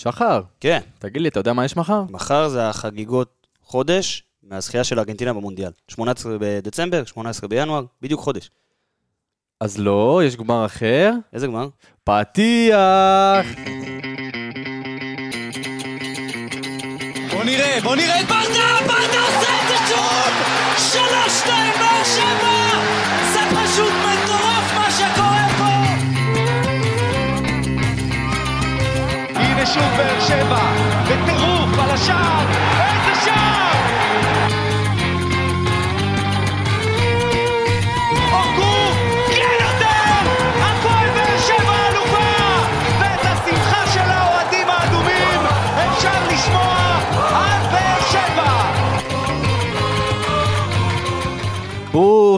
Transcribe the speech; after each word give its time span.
שחר, 0.00 0.42
כן, 0.60 0.80
תגיד 0.98 1.22
לי, 1.22 1.28
אתה 1.28 1.40
יודע 1.40 1.52
מה 1.52 1.64
יש 1.64 1.76
מחר? 1.76 2.02
מחר 2.10 2.48
זה 2.48 2.68
החגיגות 2.68 3.46
חודש 3.62 4.24
מהזכייה 4.42 4.84
של 4.84 4.98
ארגנטינה 4.98 5.32
במונדיאל. 5.32 5.70
18 5.88 6.36
בדצמבר, 6.40 7.04
18 7.04 7.48
בינואר, 7.48 7.84
בדיוק 8.02 8.20
חודש. 8.20 8.50
אז 9.60 9.78
לא, 9.78 10.20
יש 10.24 10.36
גמר 10.36 10.66
אחר. 10.66 11.12
איזה 11.32 11.46
גמר? 11.46 11.68
פתיח! 12.04 13.46
בוא 17.32 17.44
נראה, 17.44 17.78
בוא 17.82 17.96
נראה 17.96 18.20
את 18.20 18.26
ברדה, 18.26 18.78
ברדה 18.86 19.20
עושה 19.20 19.50
את 19.62 19.68
זה 19.68 19.76
שוב! 19.88 20.34
שלוש, 20.92 21.40
שתיים, 21.40 21.72
באר 21.78 22.04
שבע! 22.04 22.47
שוב 29.78 29.96
באר 29.96 30.20
שבע, 30.20 30.72
בטירוף 31.04 31.78
על 31.78 31.90
השער! 31.90 32.67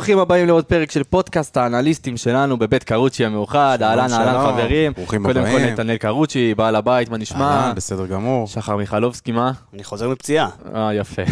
ברוכים 0.00 0.18
הבאים 0.18 0.46
לעוד 0.46 0.64
פרק 0.64 0.90
של 0.90 1.04
פודקאסט 1.04 1.56
האנליסטים 1.56 2.16
שלנו 2.16 2.58
בבית 2.58 2.84
קרוצ'י 2.84 3.24
המאוחד. 3.24 3.78
אהלן. 3.82 4.12
אהלן 4.12 4.52
חברים. 4.52 4.92
ברוכים 4.92 5.22
קודם 5.22 5.42
כל 5.42 5.48
הבאים. 5.48 5.72
נתנאל 5.72 5.96
קרוצ'י, 5.96 6.54
בעל 6.54 6.76
הבית, 6.76 7.08
מה 7.08 7.16
נשמע? 7.16 7.50
אהלן, 7.50 7.74
בסדר 7.74 8.06
גמור. 8.06 8.46
שחר 8.46 8.76
מיכלובסקי, 8.76 9.32
מה? 9.32 9.52
אני 9.74 9.84
חוזר 9.84 10.08
מפציעה, 10.08 10.48
אה, 10.74 10.94
יפה. 10.94 11.22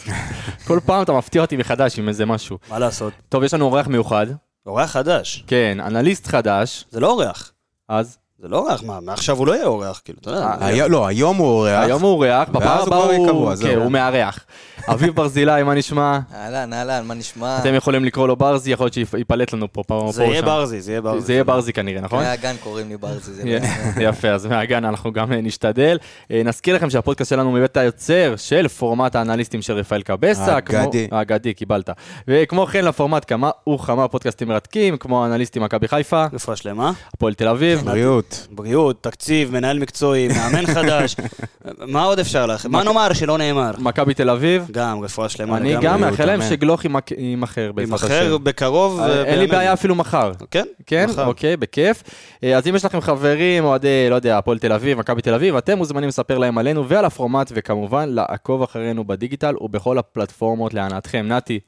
כל 0.66 0.80
פעם 0.86 1.02
אתה 1.02 1.12
מפתיע 1.12 1.42
אותי 1.42 1.56
מחדש 1.56 1.98
עם 1.98 2.08
איזה 2.08 2.26
משהו. 2.26 2.58
מה 2.70 2.78
לעשות? 2.78 3.12
טוב, 3.28 3.42
יש 3.42 3.54
לנו 3.54 3.64
אורח 3.64 3.86
מיוחד. 3.86 4.26
אורח 4.66 4.90
חדש. 4.90 5.44
כן, 5.46 5.78
אנליסט 5.80 6.26
חדש. 6.26 6.84
זה 6.90 7.00
לא 7.00 7.10
אורח. 7.10 7.52
אז? 7.88 8.18
זה 8.42 8.48
לא 8.48 8.58
אורח, 8.58 8.82
מה, 8.82 9.00
מעכשיו 9.00 9.36
הוא 9.36 9.46
לא 9.46 9.52
יהיה 9.52 9.66
אורח, 9.66 10.00
כאילו, 10.04 10.18
אתה 10.20 10.30
יודע. 10.30 10.54
אה, 10.62 10.88
לא, 10.88 11.06
היום 11.06 11.36
הוא 11.36 11.46
אורח. 11.46 11.84
היום 11.84 12.02
הוא 12.02 12.10
אורח, 12.10 12.48
בפעם 12.48 12.78
הבאה 12.82 13.16
הוא... 13.16 13.28
קבוע, 13.28 13.54
זהו. 13.54 13.68
כן, 13.68 13.78
הוא 13.78 13.92
מארח. 13.92 14.44
אביב 14.92 15.14
ברזילי, 15.14 15.62
מה 15.62 15.74
נשמע? 15.74 16.18
אהלן, 16.34 16.72
אהלן, 16.72 17.06
מה 17.06 17.14
נשמע? 17.14 17.58
אתם 17.58 17.74
יכולים 17.74 18.04
לקרוא 18.04 18.28
לו 18.28 18.36
ברזי, 18.36 18.72
יכול 18.72 18.84
להיות 18.84 18.94
שיפלט 18.94 19.52
לנו 19.52 19.72
פה 19.72 19.82
פה 19.86 20.10
זה 20.12 20.24
או 20.24 20.30
יהיה. 20.30 20.42
ברזי, 20.42 20.80
זה 20.80 20.92
יהיה 20.92 21.00
ברזי. 21.00 21.26
זה 21.26 21.32
יהיה 21.32 21.44
ברזי 21.44 21.72
כנראה, 21.72 22.00
נכון? 22.00 22.24
מהגן 22.24 22.54
קוראים 22.62 22.88
לי 22.88 22.96
ברזי, 22.96 23.32
זה 23.32 23.42
יפה, 24.08 24.28
אז 24.28 24.46
מהגן 24.46 24.84
אנחנו 24.84 25.12
גם 25.12 25.32
נשתדל. 25.32 25.98
אה, 26.30 26.42
נזכיר 26.44 26.76
לכם 26.76 26.90
שהפודקאסט 26.90 27.30
שלנו 27.30 27.52
מבית 27.52 27.76
היוצר 27.76 28.34
של 28.36 28.68
פורמט 28.68 29.16
האנליסטים 29.16 29.62
של 29.62 29.72
רפאל 29.72 30.02
קבסה. 30.02 30.54
האגדי. 30.54 31.08
האגדי, 31.10 31.54
קיבלת. 31.54 31.90
וכמו 32.28 32.66
כן 32.66 32.84
לפורמט 32.84 33.24
כמה 33.28 33.50
וכמה 33.74 34.08
פודקאסטים 34.08 34.48
מרתקים, 34.48 34.96
כמו 34.96 35.26
אנליסטים 35.26 35.62
מכבי 35.62 35.88
חיפה, 35.88 36.26
רפואה 36.32 36.56
שלמה. 36.56 36.92
הפועל 37.14 37.34
תל 37.34 37.48
אביב. 37.48 37.80
בריאות. 37.84 38.29
בריאות, 38.50 39.02
תקציב, 39.02 39.52
מנהל 39.52 39.78
מקצועי, 39.78 40.28
מאמן 40.28 40.66
חדש. 40.66 41.16
מה 41.94 42.02
עוד 42.02 42.18
אפשר 42.18 42.46
לך? 42.46 42.66
מה 42.66 42.82
נאמר 42.82 43.12
שלא 43.12 43.38
נאמר? 43.38 43.70
מכבי 43.78 44.14
תל 44.14 44.30
אביב. 44.30 44.66
גם, 44.72 45.00
רפואה 45.00 45.28
שלמה. 45.28 45.56
אני. 45.56 45.74
גם 45.80 46.00
מאחל 46.00 46.24
להם. 46.24 46.42
שגלוך 46.42 46.84
יימכ- 46.84 46.88
יימכר 47.18 47.72
בעזרת 47.72 48.02
השם. 48.02 48.12
יימכר 48.14 48.38
בקרוב. 48.38 49.00
אה, 49.00 49.24
אין 49.24 49.38
לי. 49.38 49.46
בעיה 49.46 49.72
אפילו 49.72 49.94
מחר. 49.94 50.32
כן? 50.50 50.64
כן. 50.86 51.06
אוקיי, 51.18 51.56
בכיף. 51.56 52.02
אה, 52.44 52.56
אז 52.56 52.66
אם 52.68 52.74
יש 52.74 52.84
לכם 52.84 53.00
חברים, 53.00 53.64
אוהדי, 53.64 54.06
לא 54.10 54.14
יודע, 54.14 54.38
הפועל 54.38 54.58
תל 54.58 54.72
אביב, 54.72 54.98
מכבי 54.98 55.22
תל 55.22 55.34
אביב, 55.34 55.56
אתם 55.56 55.78
מוזמנים 55.78 56.08
לספר 56.08 56.38
להם 56.38 56.58
עלינו 56.58 56.88
ועל 56.88 57.04
הפורמט, 57.04 57.52
וכמובן 57.54 58.08
לעקוב 58.08 58.62
אחרינו 58.62 59.04
בדיגיטל 59.04 59.54
ובכל 59.60 59.98
הפלטפורמות 59.98 60.74
להנאתכם. 60.74 61.26
נתי, 61.28 61.60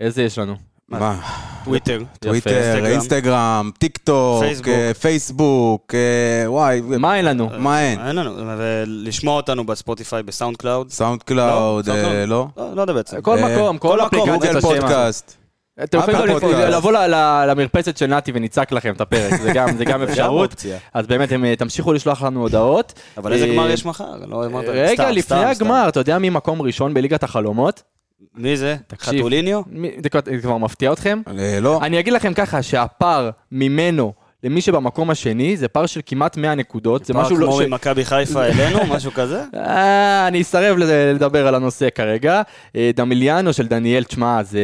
איזה 0.00 0.22
יש 0.22 0.38
לנו? 0.38 0.71
מה? 0.98 1.16
טוויטר. 1.64 2.02
טוויטר, 2.20 2.86
אינסטגרם. 2.86 3.70
טיק 3.78 3.98
טוק, 3.98 4.44
פייסבוק. 5.00 5.94
אה, 5.94 5.98
אה, 6.42 6.50
וואי, 6.50 6.80
מה 6.80 7.16
אין 7.16 7.24
לנו? 7.24 7.50
מה 7.58 7.80
אין? 7.80 8.00
אין 8.06 8.16
לנו, 8.16 8.32
ולשמוע 8.58 9.36
אותנו 9.36 9.66
בספוטיפיי, 9.66 10.22
בסאונד 10.22 10.56
קלאוד. 10.56 10.90
סאונד 10.90 11.22
קלאוד, 11.22 11.88
לא, 11.88 11.94
אה, 11.94 12.26
לא? 12.26 12.46
לא, 12.56 12.76
לא 12.76 12.80
יודע 12.80 12.92
בעצם. 12.92 13.20
כל 13.20 13.38
מקום, 13.38 13.78
כל 13.78 14.00
השם. 14.00 14.60
פודקאסט. 14.60 15.36
אתם 15.84 15.98
יכולים. 15.98 16.36
לבוא 16.56 16.92
למרפסת 17.46 17.96
של 17.96 18.06
נתי 18.06 18.32
ונצעק 18.34 18.72
לכם 18.72 18.92
את 18.94 19.00
הפרק, 19.00 19.40
זה 19.40 19.52
גם 19.54 19.76
זה 19.76 19.84
גם 19.84 20.02
אפשרות. 20.08 20.64
אז 20.94 21.06
באמת, 21.06 21.32
הם, 21.32 21.54
תמשיכו 21.54 21.92
לשלוח 21.92 22.22
לנו 22.22 22.40
הודעות. 22.40 22.92
אבל 23.16 23.32
איזה 23.32 23.46
גמר 23.46 23.70
יש 23.70 23.86
מחר? 23.86 24.16
לא. 24.26 24.44
רגע, 24.66 25.10
לפני. 25.10 25.44
הגמר, 25.44 25.88
אתה 25.88 26.00
יודע 26.00 26.18
מי 26.18 26.30
מקום 26.30 26.62
ראשון 26.62 26.94
בליגת 26.94 27.22
החלומות? 27.22 27.82
מי 28.34 28.56
זה? 28.56 28.76
תקשיב. 28.86 29.18
חתוליניו? 29.18 29.60
זה 30.02 30.08
כבר- 30.08 30.20
זה 30.24 30.42
כבר 30.42 30.56
מפתיע 30.56 30.92
אתכם? 30.92 31.22
אה, 31.38 31.58
לא. 31.60 31.80
אני 31.82 31.98
אגיד 32.00 32.12
לכם 32.12 32.34
ככה, 32.34 32.62
שהפער 32.62 33.30
ממנו 33.52 34.12
למי 34.44 34.60
שבמקום 34.60 35.10
השני, 35.10 35.56
זה 35.56 35.68
פער 35.68 35.86
של 35.86 36.00
כמעט 36.06 36.36
100 36.36 36.54
נקודות. 36.54 37.04
זה 37.04 37.12
פער 37.12 37.22
משהו 37.22 37.36
לא... 37.36 37.46
כמו 37.46 37.58
ש- 37.58 37.64
ממכבי 37.64 38.04
חיפה 38.04 38.44
אלינו, 38.48 38.78
משהו 38.94 39.10
כזה? 39.12 39.44
אה, 39.54 40.28
אני 40.28 40.42
אסרב 40.42 40.76
לדבר 41.14 41.46
על 41.46 41.54
הנושא 41.54 41.88
כרגע. 41.94 42.42
אה, 42.76 42.90
דמיליאנו 42.96 43.52
של 43.52 43.66
דניאל, 43.66 44.04
תשמע, 44.04 44.42
זה 44.42 44.60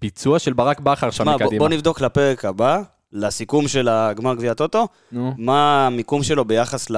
ביצוע 0.00 0.38
של 0.38 0.52
ברק 0.52 0.80
בכר 0.80 1.10
שם 1.10 1.24
שמע, 1.24 1.36
בוא- 1.36 1.44
מקדימה. 1.46 1.58
בוא 1.58 1.68
נבדוק 1.68 2.00
לפרק 2.00 2.44
הבא, 2.44 2.82
לסיכום 3.12 3.68
של 3.68 3.88
הגמר 3.88 4.34
גביע 4.34 4.54
טוטו, 4.54 4.88
נו. 5.12 5.34
מה 5.38 5.86
המיקום 5.86 6.22
שלו 6.22 6.44
ביחס 6.44 6.90
ל- 6.90 6.96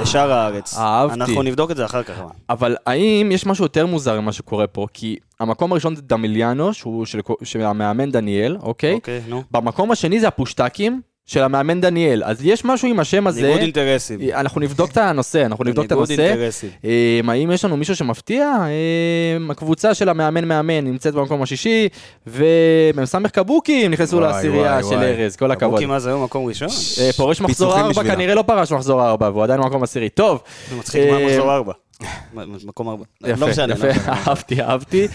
לשאר 0.00 0.32
הארץ. 0.32 0.78
אהבתי. 0.78 1.14
אנחנו 1.14 1.42
נבדוק 1.42 1.70
את 1.70 1.76
זה 1.76 1.84
אחר 1.84 2.02
כך. 2.02 2.14
אבל. 2.50 2.76
האם 2.86 3.28
יש 3.32 3.46
משהו 3.46 3.64
יותר 3.64 3.86
מוזר 3.86 4.20
ממה 4.20 4.32
שקורה 4.32 4.66
פה? 4.66 4.86
כי 4.94 5.16
המקום 5.40 5.72
הראשון 5.72 5.96
זה 5.96 6.02
דמיליאנו, 6.02 6.74
שהוא 6.74 7.06
של 7.42 7.60
המאמן 7.62 8.10
דניאל, 8.10 8.56
אוקיי? 8.62 8.94
אוקיי, 8.94 9.22
נו. 9.28 9.42
במקום 9.50 9.90
השני 9.90 10.20
זה 10.20 10.28
הפושטקים 10.28 11.00
של 11.26 11.42
המאמן 11.42 11.80
דניאל. 11.80 12.24
אז 12.24 12.44
יש 12.44 12.64
משהו 12.64 12.88
עם 12.88 13.00
השם 13.00 13.26
הזה. 13.26 13.42
ניגוד 13.42 13.60
אינטרסים. 13.60 14.20
אנחנו 14.34 14.60
נבדוק 14.60 14.90
את 14.90 14.96
הנושא, 14.96 15.46
אנחנו 15.46 15.64
נבדוק 15.64 15.86
את 15.86 15.92
ניגוד 15.92 16.10
הנושא. 16.10 16.28
אינטרסים. 16.28 16.70
אה, 16.84 17.20
האם 17.28 17.50
יש 17.50 17.64
לנו 17.64 17.76
מישהו 17.76 17.96
שמפתיע? 17.96 18.54
אה, 18.60 19.50
הקבוצה 19.50 19.94
של 19.94 20.08
המאמן 20.08 20.44
מאמן 20.44 20.84
נמצאת 20.84 21.14
במקום 21.14 21.42
השישי, 21.42 21.88
ומ"ס 22.26 23.14
קבוקים 23.32 23.90
נכנסו 23.90 24.20
לעשירייה 24.20 24.82
של. 24.82 24.98
ארז, 24.98 25.36
כל 25.36 25.50
הכבוד. 25.50 25.72
אבוקי, 25.72 25.86
מה 25.86 25.98
זה 25.98 26.08
היום 26.08 26.24
מקום 26.24 26.46
ראשון? 26.46 26.68
אה, 27.00 27.12
פורש 27.12 27.40
מחזור 27.40 27.78
ארבע. 27.80 28.04
כנראה 28.04 28.34
לא 28.34 28.42
פרש 28.42 28.72
מחזור 28.72 29.08
ארבע, 29.08 29.30
והוא 29.30 29.44
עדיין 29.44 29.60
במקום 29.60 29.82
עשירי. 29.82 30.08
טוב, 30.08 30.42
זה 30.70 30.76
מצחיק, 30.76 31.10
מה 31.10 31.18
אה, 31.18 31.26
מחזור 31.26 31.54
ארבע? 31.54 31.72
מקום 32.66 32.88
ארבע. 32.88 33.04
יפה, 33.24 33.46
לא 33.46 33.50
משנה. 33.50 33.74
יפה, 33.74 33.86
לא 33.86 33.92
משנה. 33.92 34.12
אהבתי, 34.26 34.62
אהבתי. 34.62 35.08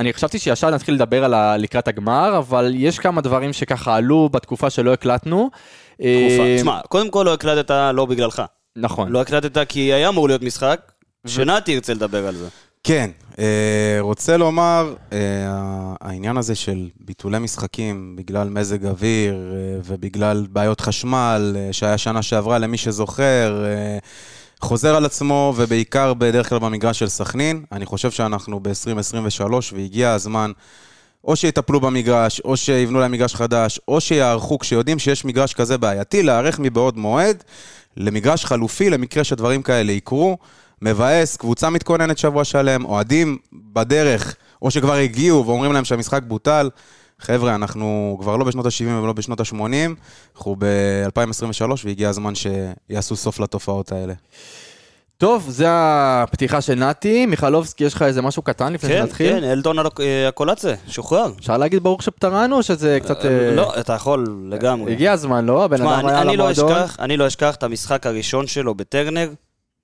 אה, 0.00 0.04
אני 0.04 0.12
חשבתי 0.12 0.38
שישר 0.38 0.70
נתחיל 0.70 0.94
לדבר 0.94 1.24
על 1.24 1.34
ה- 1.34 1.56
לקראת 1.56 1.88
הגמר, 1.88 2.38
אבל 2.38 2.72
יש 2.76 2.98
כמה 2.98 3.20
דברים 3.20 3.52
שככה 3.52 3.96
עלו 3.96 4.28
בתקופה 4.32 4.70
שלא 4.70 4.92
הקלטנו. 4.92 5.50
אה, 6.02 6.28
תקופה. 6.28 6.56
תשמע, 6.58 6.80
קודם 6.88 7.10
כל 7.10 7.22
לא 7.26 7.32
הקלטת 7.34 7.70
לא 7.94 8.04
בגללך. 8.06 8.42
נכון. 8.76 9.08
לא 9.12 9.20
הקלטת 9.20 9.68
כי 9.68 9.80
היה 9.80 10.08
אמור 10.08 10.28
להיות 10.28 10.42
משחק, 10.42 10.80
שנתי 11.26 11.72
ירצה 11.72 11.94
לדבר 11.94 12.26
על 12.26 12.34
זה. 12.36 12.48
כן, 12.84 13.10
אה, 13.38 13.96
רוצה 14.00 14.36
לומר, 14.36 14.94
אה, 15.12 15.18
העניין 16.00 16.36
הזה 16.36 16.54
של 16.54 16.88
ביטולי 17.00 17.38
משחקים 17.38 18.16
בגלל 18.16 18.48
מזג 18.48 18.86
אוויר 18.86 19.34
אה, 19.34 19.80
ובגלל 19.84 20.46
בעיות 20.50 20.80
חשמל, 20.80 21.56
אה, 21.58 21.72
שהיה 21.72 21.98
שנה 21.98 22.22
שעברה 22.22 22.58
למי 22.58 22.76
שזוכר, 22.78 23.64
אה, 23.66 23.98
חוזר 24.60 24.96
על 24.96 25.04
עצמו, 25.04 25.54
ובעיקר 25.56 26.14
בדרך 26.14 26.48
כלל 26.48 26.58
במגרש 26.58 26.98
של 26.98 27.08
סכנין. 27.08 27.64
אני 27.72 27.86
חושב 27.86 28.10
שאנחנו 28.10 28.60
ב-2023, 28.60 29.52
והגיע 29.72 30.12
הזמן 30.12 30.52
או 31.24 31.36
שיטפלו 31.36 31.80
במגרש, 31.80 32.40
או 32.40 32.56
שיבנו 32.56 33.00
להם 33.00 33.12
מגרש 33.12 33.34
חדש, 33.34 33.80
או 33.88 34.00
שיערכו, 34.00 34.58
כשיודעים 34.58 34.98
שיש 34.98 35.24
מגרש 35.24 35.54
כזה 35.54 35.78
בעייתי, 35.78 36.22
להיערך 36.22 36.58
מבעוד 36.58 36.98
מועד 36.98 37.44
למגרש 37.96 38.44
חלופי 38.44 38.90
למקרה 38.90 39.24
שדברים 39.24 39.62
כאלה 39.62 39.92
יקרו. 39.92 40.38
מבאס, 40.82 41.36
קבוצה 41.36 41.70
מתכוננת 41.70 42.18
שבוע 42.18 42.44
שלם, 42.44 42.84
אוהדים 42.84 43.38
בדרך, 43.52 44.36
או 44.62 44.70
שכבר 44.70 44.94
הגיעו 44.94 45.46
ואומרים 45.46 45.72
להם 45.72 45.84
שהמשחק 45.84 46.22
בוטל. 46.26 46.70
חבר'ה, 47.20 47.54
אנחנו 47.54 48.16
כבר 48.20 48.36
לא 48.36 48.44
בשנות 48.44 48.66
ה-70 48.66 49.02
ולא 49.02 49.12
בשנות 49.12 49.40
ה-80, 49.40 49.54
אנחנו 50.36 50.56
ב-2023 50.58 51.70
והגיע 51.84 52.08
הזמן 52.08 52.32
שיעשו 52.34 53.16
סוף 53.16 53.40
לתופעות 53.40 53.92
האלה. 53.92 54.14
טוב, 55.18 55.44
זה 55.48 55.66
הפתיחה 55.70 56.60
של 56.60 56.74
נתי. 56.74 57.26
מיכלובסקי, 57.26 57.84
יש 57.84 57.94
לך 57.94 58.02
איזה 58.02 58.22
משהו 58.22 58.42
קטן 58.42 58.72
לפני 58.72 58.90
כן, 58.90 58.98
שנתחיל? 59.02 59.32
כן, 59.40 59.44
אלדון 59.44 59.78
הלוק- 59.78 60.00
אה, 60.00 60.28
הקולצה, 60.28 60.74
שוחרר. 60.88 61.30
אפשר 61.38 61.56
להגיד 61.58 61.82
ברוך 61.82 62.02
שפטרנו, 62.02 62.56
או 62.56 62.62
שזה 62.62 62.98
קצת... 63.02 63.24
אה, 63.24 63.50
לא, 63.54 63.72
אתה 63.80 63.92
יכול 63.92 64.26
לגמרי. 64.50 64.92
הגיע 64.92 65.12
הזמן, 65.12 65.46
לא? 65.46 65.64
הבן 65.64 65.82
אדם 65.82 65.90
אני- 65.92 66.10
היה 66.12 66.20
אני 66.22 66.36
לא 66.36 66.44
למועדון. 66.44 66.72
אשכח, 66.72 66.96
אני 67.00 67.16
לא 67.16 67.26
אשכח 67.26 67.54
את 67.54 67.62
המשחק 67.62 68.06
הראשון 68.06 68.46
שלו 68.46 68.74
בטרנר, 68.74 69.30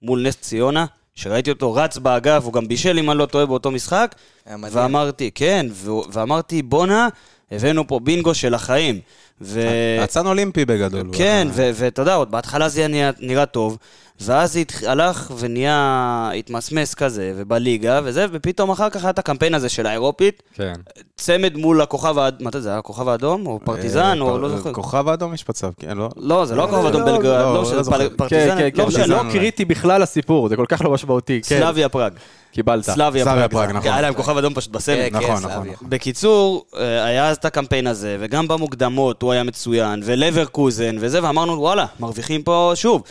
מול 0.03 0.27
נס 0.29 0.37
ציונה, 0.37 0.87
שראיתי 1.15 1.51
אותו 1.51 1.75
רץ 1.75 1.99
באגף, 1.99 2.45
הוא 2.45 2.53
גם 2.53 2.69
בישל, 2.69 2.99
אם 2.99 3.11
אני 3.11 3.19
לא 3.19 3.27
טועה, 3.27 3.47
באותו 3.47 3.71
משחק. 3.71 4.15
ואמרתי, 4.47 5.31
כן, 5.35 5.67
ואמרתי, 6.13 6.63
בואנה, 6.63 7.09
הבאנו 7.51 7.87
פה 7.87 8.01
בינגו 8.01 8.35
של 8.35 8.55
החיים. 8.55 9.01
ו... 9.41 9.61
אצן 10.05 10.27
אולימפי 10.27 10.65
בגדול. 10.65 11.11
כן, 11.13 11.49
ואתה 11.53 12.03
יודע, 12.03 12.15
עוד 12.15 12.31
בהתחלה 12.31 12.69
זה 12.69 12.87
נראה 13.21 13.47
טוב, 13.47 13.79
ואז 14.25 14.53
זה 14.53 14.59
התח- 14.59 14.83
הלך 14.87 15.33
ונהיה, 15.39 16.31
התמסמס 16.39 16.95
כזה, 16.95 17.33
ובליגה, 17.37 18.01
וזה, 18.05 18.27
ופתאום 18.33 18.71
אחר 18.71 18.91
כך 18.91 19.03
היה 19.05 19.11
את 19.11 19.19
הקמפיין 19.19 19.55
הזה 19.55 19.69
של 19.69 19.87
האירופית, 19.87 20.43
כן. 20.55 20.73
צמד 21.17 21.57
מול 21.57 21.81
הכוכב 21.81 22.19
האדום, 22.19 22.47
מתי 22.49 22.61
זה 22.61 22.69
היה? 22.69 22.79
הכוכב 22.79 23.09
האדום? 23.09 23.47
או 23.47 23.61
פרטיזן? 23.65 24.01
אה, 24.01 24.21
או 24.21 24.27
פר- 24.27 24.37
לא 24.39 24.49
זוכר. 24.49 24.73
כוכב 24.73 25.09
האדום 25.09 25.35
יש 25.35 25.49
מצב, 25.49 25.71
כן, 25.79 25.97
לא? 25.97 26.09
לא, 26.17 26.45
זה 26.45 26.55
לא 26.55 26.65
הכוכב 26.65 26.85
האדום 26.87 27.01
לא, 27.01 27.07
בלגרד, 27.07 27.25
לא, 27.43 27.55
לא, 27.55 27.77
לא. 27.77 27.83
פר- 27.83 27.99
כן, 28.09 28.17
פרטיזן, 28.17 28.59
כן, 28.59 28.65
לא 28.65 28.71
כן, 28.83 28.87
משנה, 28.89 29.07
זה 29.07 29.13
לא. 29.13 29.23
קריטי 29.33 29.65
בכלל 29.65 30.03
הסיפור, 30.03 30.49
זה 30.49 30.57
כל 30.57 30.67
כך 30.69 30.83
לא 30.83 30.91
משמעותי. 30.91 31.41
סלאביה 31.45 31.89
פראג. 31.89 32.13
קיבלת. 32.53 32.85
סלאביה 32.85 33.25
פראג. 33.25 33.51
פראג, 33.51 33.67
זה- 33.69 33.75
נכון. 33.79 33.91
היה 33.93 34.01
להם 34.01 34.15
כוכב 34.15 34.37
אדום 34.37 34.55
פשוט 34.55 34.71
בסמל. 34.73 35.09
נכון, 35.13 35.31
נכון. 35.43 35.69
נכון. 35.69 35.89
בקיצור, 35.91 36.65
אה, 36.77 37.05
היה 37.05 37.29
אז 37.29 37.37
את 37.37 37.45
הקמפיין 37.45 37.87
הזה, 37.87 38.17
וגם 38.21 38.49
במוקדמות 38.49 39.23
הוא 39.23 39.33
היה 39.33 39.43
מצוין, 39.43 40.03
ולברקוזן 40.05 40.97
וזה, 41.01 41.23
ואמרנו, 41.25 41.53
וואלה, 41.61 41.87
מרוויחים 42.01 42.43
פה 42.43 42.73
שוב. 42.75 43.03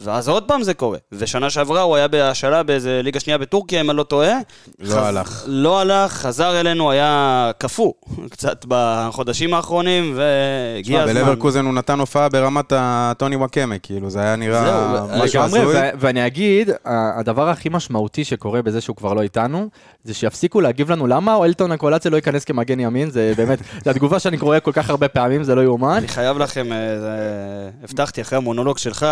ואז 0.00 0.28
עוד 0.28 0.42
פעם 0.48 0.62
זה 0.62 0.74
קורה. 0.74 0.98
ושנה 1.12 1.50
שעברה 1.50 1.80
הוא 1.80 1.96
היה 1.96 2.08
בהשאלה 2.08 2.62
באיזה 2.62 3.00
ליגה 3.04 3.20
שנייה 3.20 3.38
בטורקיה, 3.38 3.80
אם 3.80 3.90
אני 3.90 3.96
לא 3.98 4.02
טועה. 4.02 4.32
לא 4.78 5.00
הלך. 5.06 5.44
לא 5.46 5.80
הלך, 5.80 6.12
חזר 6.12 6.60
אלינו, 6.60 6.90
היה 6.90 7.50
קפוא 7.58 7.92
קצת 8.30 8.64
בחודשים 8.68 9.54
האחרונים, 9.54 10.14
והגיע 10.16 11.02
הזמן. 11.02 11.14
בלברקוזן 11.14 11.64
הוא 11.64 11.74
נתן 11.74 12.00
הופעה 12.00 12.28
ברמת 12.28 12.72
הטוני 12.76 13.36
וואקמה, 13.36 13.78
כאילו, 13.78 14.10
זה 14.10 14.20
היה 14.20 14.36
נראה 14.36 14.64
זהו, 15.08 15.24
משהו 15.24 15.42
הזוי. 15.42 15.76
ו- 15.76 15.90
ואני 15.98 16.26
אגיד, 16.26 16.70
הדבר 16.84 17.48
הכי 17.48 17.68
משמעותי 17.68 18.24
שקורה 18.24 18.62
בזה 18.62 18.80
שהוא 18.80 18.96
כבר 18.96 19.14
לא 19.14 19.22
איתנו, 19.22 19.68
זה 20.04 20.14
שיפסיקו 20.14 20.60
להגיב 20.60 20.92
לנו 20.92 21.06
למה 21.06 21.44
אלטון 21.44 21.72
הקולציה 21.72 22.10
לא 22.10 22.16
ייכנס 22.16 22.44
כמגן 22.44 22.80
ימין, 22.80 23.10
זה 23.10 23.32
באמת, 23.36 23.58
זו 23.84 23.90
התגובה 23.90 24.18
שאני 24.18 24.38
קורא 24.38 24.58
כל 24.60 24.72
כך 24.72 24.90
הרבה 24.90 25.08
פעמים, 25.08 25.42
זה 25.44 25.54
לא 25.54 25.60
יאומן. 25.60 25.96
אני 25.96 26.08
חייב 26.08 26.38
לכם, 26.38 26.72
אה, 26.72 27.00
זה- 27.00 27.70
הבטחתי 27.84 28.20
אחרי 28.20 28.36
המונולוג 28.36 28.78
שלך 28.78 29.06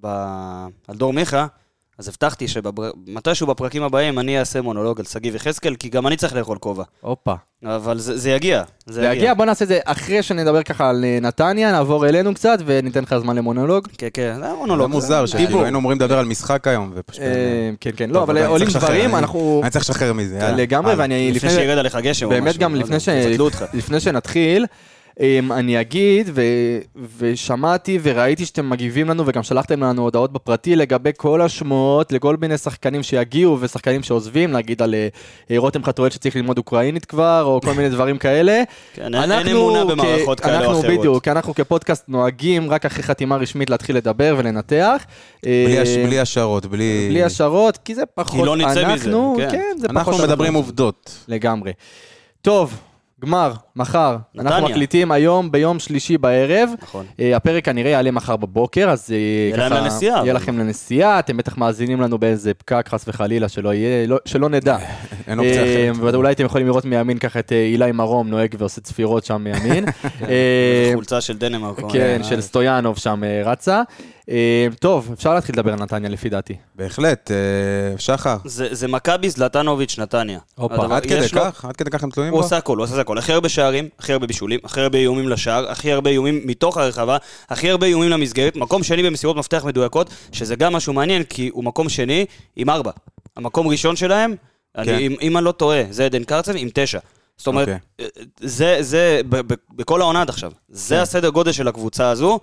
ב- 0.00 0.06
על 0.88 0.96
דור 0.96 1.12
מיכה, 1.12 1.46
אז 1.98 2.08
הבטחתי 2.08 2.48
שמתישהו 2.48 3.46
בפרקים 3.46 3.82
הבאים 3.82 4.18
אני 4.18 4.38
אעשה 4.38 4.60
מונולוג 4.62 5.00
על 5.00 5.06
שגיב 5.06 5.34
יחזקאל, 5.34 5.74
כי 5.74 5.88
גם 5.88 6.06
אני 6.06 6.16
צריך 6.16 6.34
לאכול 6.34 6.58
כובע. 6.58 6.84
הופה. 7.00 7.34
אבל 7.64 7.98
זה 7.98 8.18
זה 8.18 8.30
יגיע. 8.30 8.62
זה 8.86 8.92
זה 9.00 9.06
יגיע, 9.06 9.34
בוא 9.34 9.44
נעשה 9.44 9.64
את 9.64 9.68
זה 9.68 9.78
אחרי 9.84 10.22
שנדבר 10.22 10.62
ככה 10.62 10.88
על 10.90 11.04
אה, 11.04 11.18
נתניה, 11.22 11.72
נעבור 11.72 12.06
אלינו 12.08 12.34
קצת 12.34 12.58
וניתן 12.66 13.02
לך 13.02 13.18
זמן 13.18 13.36
למונולוג. 13.36 13.88
כן, 13.98 14.08
כן, 14.14 14.34
זה 14.38 14.44
היה 14.44 14.52
זה 14.52 14.58
מונולוג. 14.58 14.90
מוזר. 14.90 15.26
שכאילו 15.26 15.62
היינו 15.62 15.78
אמורים 15.78 15.98
לדבר 15.98 16.18
על 16.18 16.24
משחק 16.26 16.66
היום, 16.68 16.92
ופשוט... 16.94 17.22
אה, 17.22 17.70
כן, 17.80 17.90
כן, 17.96 18.10
לא, 18.10 18.22
אבל 18.22 18.46
עולים 18.46 18.68
דברים, 18.68 19.16
אנחנו... 19.16 19.60
אני 19.62 19.70
צריך 19.70 19.84
לשחרר 19.84 20.12
מזה, 20.12 20.36
יאללה. 20.36 20.56
לגמרי. 20.56 20.94
ואני 20.94 21.32
לפני. 21.32 21.50
שירד 21.50 21.78
עליך 21.78 21.96
גשם 21.96 22.26
או 22.26 22.30
באמת 22.30 22.48
משהו, 22.48 22.60
גם 22.60 22.74
לא 22.74 23.50
לפני, 23.74 24.00
שנתחיל, 24.00 24.66
אני 25.50 25.80
אגיד, 25.80 26.30
ו... 26.34 26.42
ושמעתי 27.18 27.98
וראיתי 28.02 28.46
שאתם 28.46 28.70
מגיבים 28.70 29.08
לנו, 29.08 29.22
וגם 29.26 29.42
שלחתם 29.42 29.84
לנו 29.84 30.02
הודעות 30.02 30.32
בפרטי 30.32 30.76
לגבי 30.76 31.10
כל 31.16 31.40
השמועות 31.42 32.12
לכל 32.12 32.36
מיני 32.40 32.58
שחקנים 32.58 33.02
שיגיעו 33.02 33.56
ושחקנים 33.60 34.02
שעוזבים, 34.02 34.52
נגיד 34.52 34.82
על 34.82 34.94
אה, 34.94 35.08
רותם 35.58 35.84
חתואל 35.84 36.10
שצריך 36.10 36.36
ללמוד 36.36 36.58
אוקראינית 36.58 37.04
כבר, 37.04 37.42
או 37.44 37.60
כל 37.64 37.72
מיני 37.72 37.88
דברים 37.88 38.18
כאלה. 38.18 38.62
כן, 38.94 39.14
אין- 39.14 39.32
אין 39.32 39.56
אמונה 39.56 39.84
במערכות 39.84 40.40
כאלה 40.40 40.54
או 40.54 40.60
אנחנו 40.60 40.80
אחרות. 40.80 40.98
בדיוק, 40.98 41.28
אנחנו 41.28 41.54
כפודקאסט 41.54 42.04
נוהגים 42.08 42.70
רק 42.70 42.86
אחרי 42.86 43.02
חתימה 43.02 43.36
רשמית 43.36 43.70
להתחיל 43.70 43.96
לדבר 43.96 44.34
ולנתח. 44.38 45.02
בלי 45.42 46.16
אה, 46.16 46.22
השערות, 46.22 46.66
בלי... 46.66 47.06
בלי 47.10 47.22
השערות, 47.22 47.76
כי 47.76 47.94
זה 47.94 48.02
פחות 48.14 48.46
לא 48.46 48.56
נצא 48.56 48.70
מזה, 48.70 48.80
אנחנו, 48.86 49.34
כן. 49.38 49.48
כן, 49.50 49.76
זה 49.78 49.88
פחות 49.88 49.96
אנחנו 50.08 50.18
מדברים 50.24 50.54
עובדות. 50.54 51.18
לגמרי. 51.28 51.72
טוב, 52.42 52.74
גמר, 53.24 53.52
מחר. 53.80 54.16
נתניה. 54.34 54.52
אנחנו 54.52 54.68
מקליטים 54.68 55.12
היום 55.12 55.52
ביום 55.52 55.78
שלישי 55.78 56.18
בערב. 56.18 56.70
נכון. 56.82 57.06
אה, 57.20 57.36
הפרק 57.36 57.64
כנראה 57.64 57.90
יעלה 57.90 58.10
מחר 58.10 58.36
בבוקר, 58.36 58.90
אז 58.90 59.14
להם 59.56 59.70
ככה... 59.72 59.80
לנסיעה, 59.80 60.16
יהיה 60.16 60.32
אבל. 60.32 60.40
לכם 60.40 60.58
לנסיעה, 60.58 61.18
אתם 61.18 61.36
בטח 61.36 61.58
מאזינים 61.58 62.00
לנו 62.00 62.18
באיזה 62.18 62.54
פקק, 62.54 62.88
חס 62.88 63.04
וחלילה, 63.08 63.48
שלא 63.48 63.74
יהיה, 63.74 64.06
לא- 64.06 64.18
שלא 64.24 64.48
נדע. 64.48 64.76
אין 65.26 65.38
אופציה 65.38 65.62
אה, 65.64 65.90
אחרת. 65.92 66.14
ואולי 66.14 66.32
אתם 66.32 66.44
יכולים 66.44 66.66
לראות 66.66 66.84
מימין 66.84 67.18
ככה 67.18 67.38
את 67.38 67.52
אילי 67.52 67.92
מרום 67.92 68.28
נוהג 68.28 68.54
ועושה 68.58 68.80
צפירות 68.80 69.24
שם 69.24 69.44
מימין. 69.44 69.84
חולצה 70.94 71.20
של 71.20 71.38
דנמרק. 71.38 71.76
כן, 71.92 72.20
של 72.22 72.40
סטויאנוב 72.40 72.98
שם 72.98 73.22
רצה. 73.44 73.82
טוב, 74.80 75.10
אפשר 75.12 75.34
להתחיל 75.34 75.54
לדבר 75.54 75.72
על 75.72 75.78
נתניה 75.78 76.10
לפי 76.10 76.28
דעתי. 76.28 76.54
בהחלט, 76.74 77.30
שחר. 77.98 78.36
זה 78.44 78.68
זה 78.70 78.88
מכבי 78.88 79.30
זלטנוביץ' 79.30 79.98
נתניה. 79.98 80.38
עד 80.90 81.02
כדי 81.02 81.28
כך? 81.28 81.64
עד 81.64 81.76
כדי 81.76 81.90
כך 81.90 82.02
הם 82.02 82.10
תלויים 82.10 82.32
הוא 82.32 82.40
בו? 82.40 82.44
עושה 82.44 82.56
הכל, 82.56 82.76
הוא 82.76 82.84
עושה 82.84 83.00
הכל. 83.00 83.18
הכי 83.18 83.32
הרבה 83.32 83.48
שערים, 83.48 83.69
הכי 83.98 84.12
הרבה 84.12 84.26
בישולים, 84.26 84.60
הכי 84.64 84.80
הרבה 84.80 84.98
איומים 84.98 85.28
לשער, 85.28 85.70
הכי 85.70 85.92
הרבה 85.92 86.10
איומים 86.10 86.40
מתוך 86.44 86.76
הרחבה, 86.76 87.16
הכי 87.48 87.70
הרבה 87.70 87.86
איומים 87.86 88.10
למסגרת, 88.10 88.56
מקום 88.56 88.82
שני 88.82 89.02
במסירות 89.02 89.36
מפתח 89.36 89.64
מדויקות, 89.64 90.10
שזה 90.32 90.56
גם 90.56 90.72
משהו 90.72 90.92
מעניין, 90.92 91.22
כי 91.22 91.50
הוא 91.52 91.64
מקום 91.64 91.88
שני 91.88 92.26
עם 92.56 92.70
ארבע. 92.70 92.90
המקום 93.36 93.68
ראשון 93.68 93.96
שלהם, 93.96 94.34
כן. 94.74 94.80
אני, 94.80 95.06
אם, 95.06 95.14
אם 95.22 95.36
אני 95.36 95.44
לא 95.44 95.52
טועה, 95.52 95.82
זה 95.90 96.04
עדן 96.04 96.24
קרצב 96.24 96.52
עם 96.56 96.68
תשע. 96.74 96.98
זאת 97.36 97.46
אומרת, 97.46 97.68
אוקיי. 97.68 98.06
זה, 98.40 98.76
זה, 98.80 99.20
ב, 99.28 99.52
ב, 99.52 99.56
בכל 99.70 100.00
העונה 100.00 100.22
עד 100.22 100.28
עכשיו, 100.28 100.52
זה 100.68 100.94
כן. 100.94 101.00
הסדר 101.00 101.28
גודל 101.28 101.52
של 101.52 101.68
הקבוצה 101.68 102.10
הזו. 102.10 102.40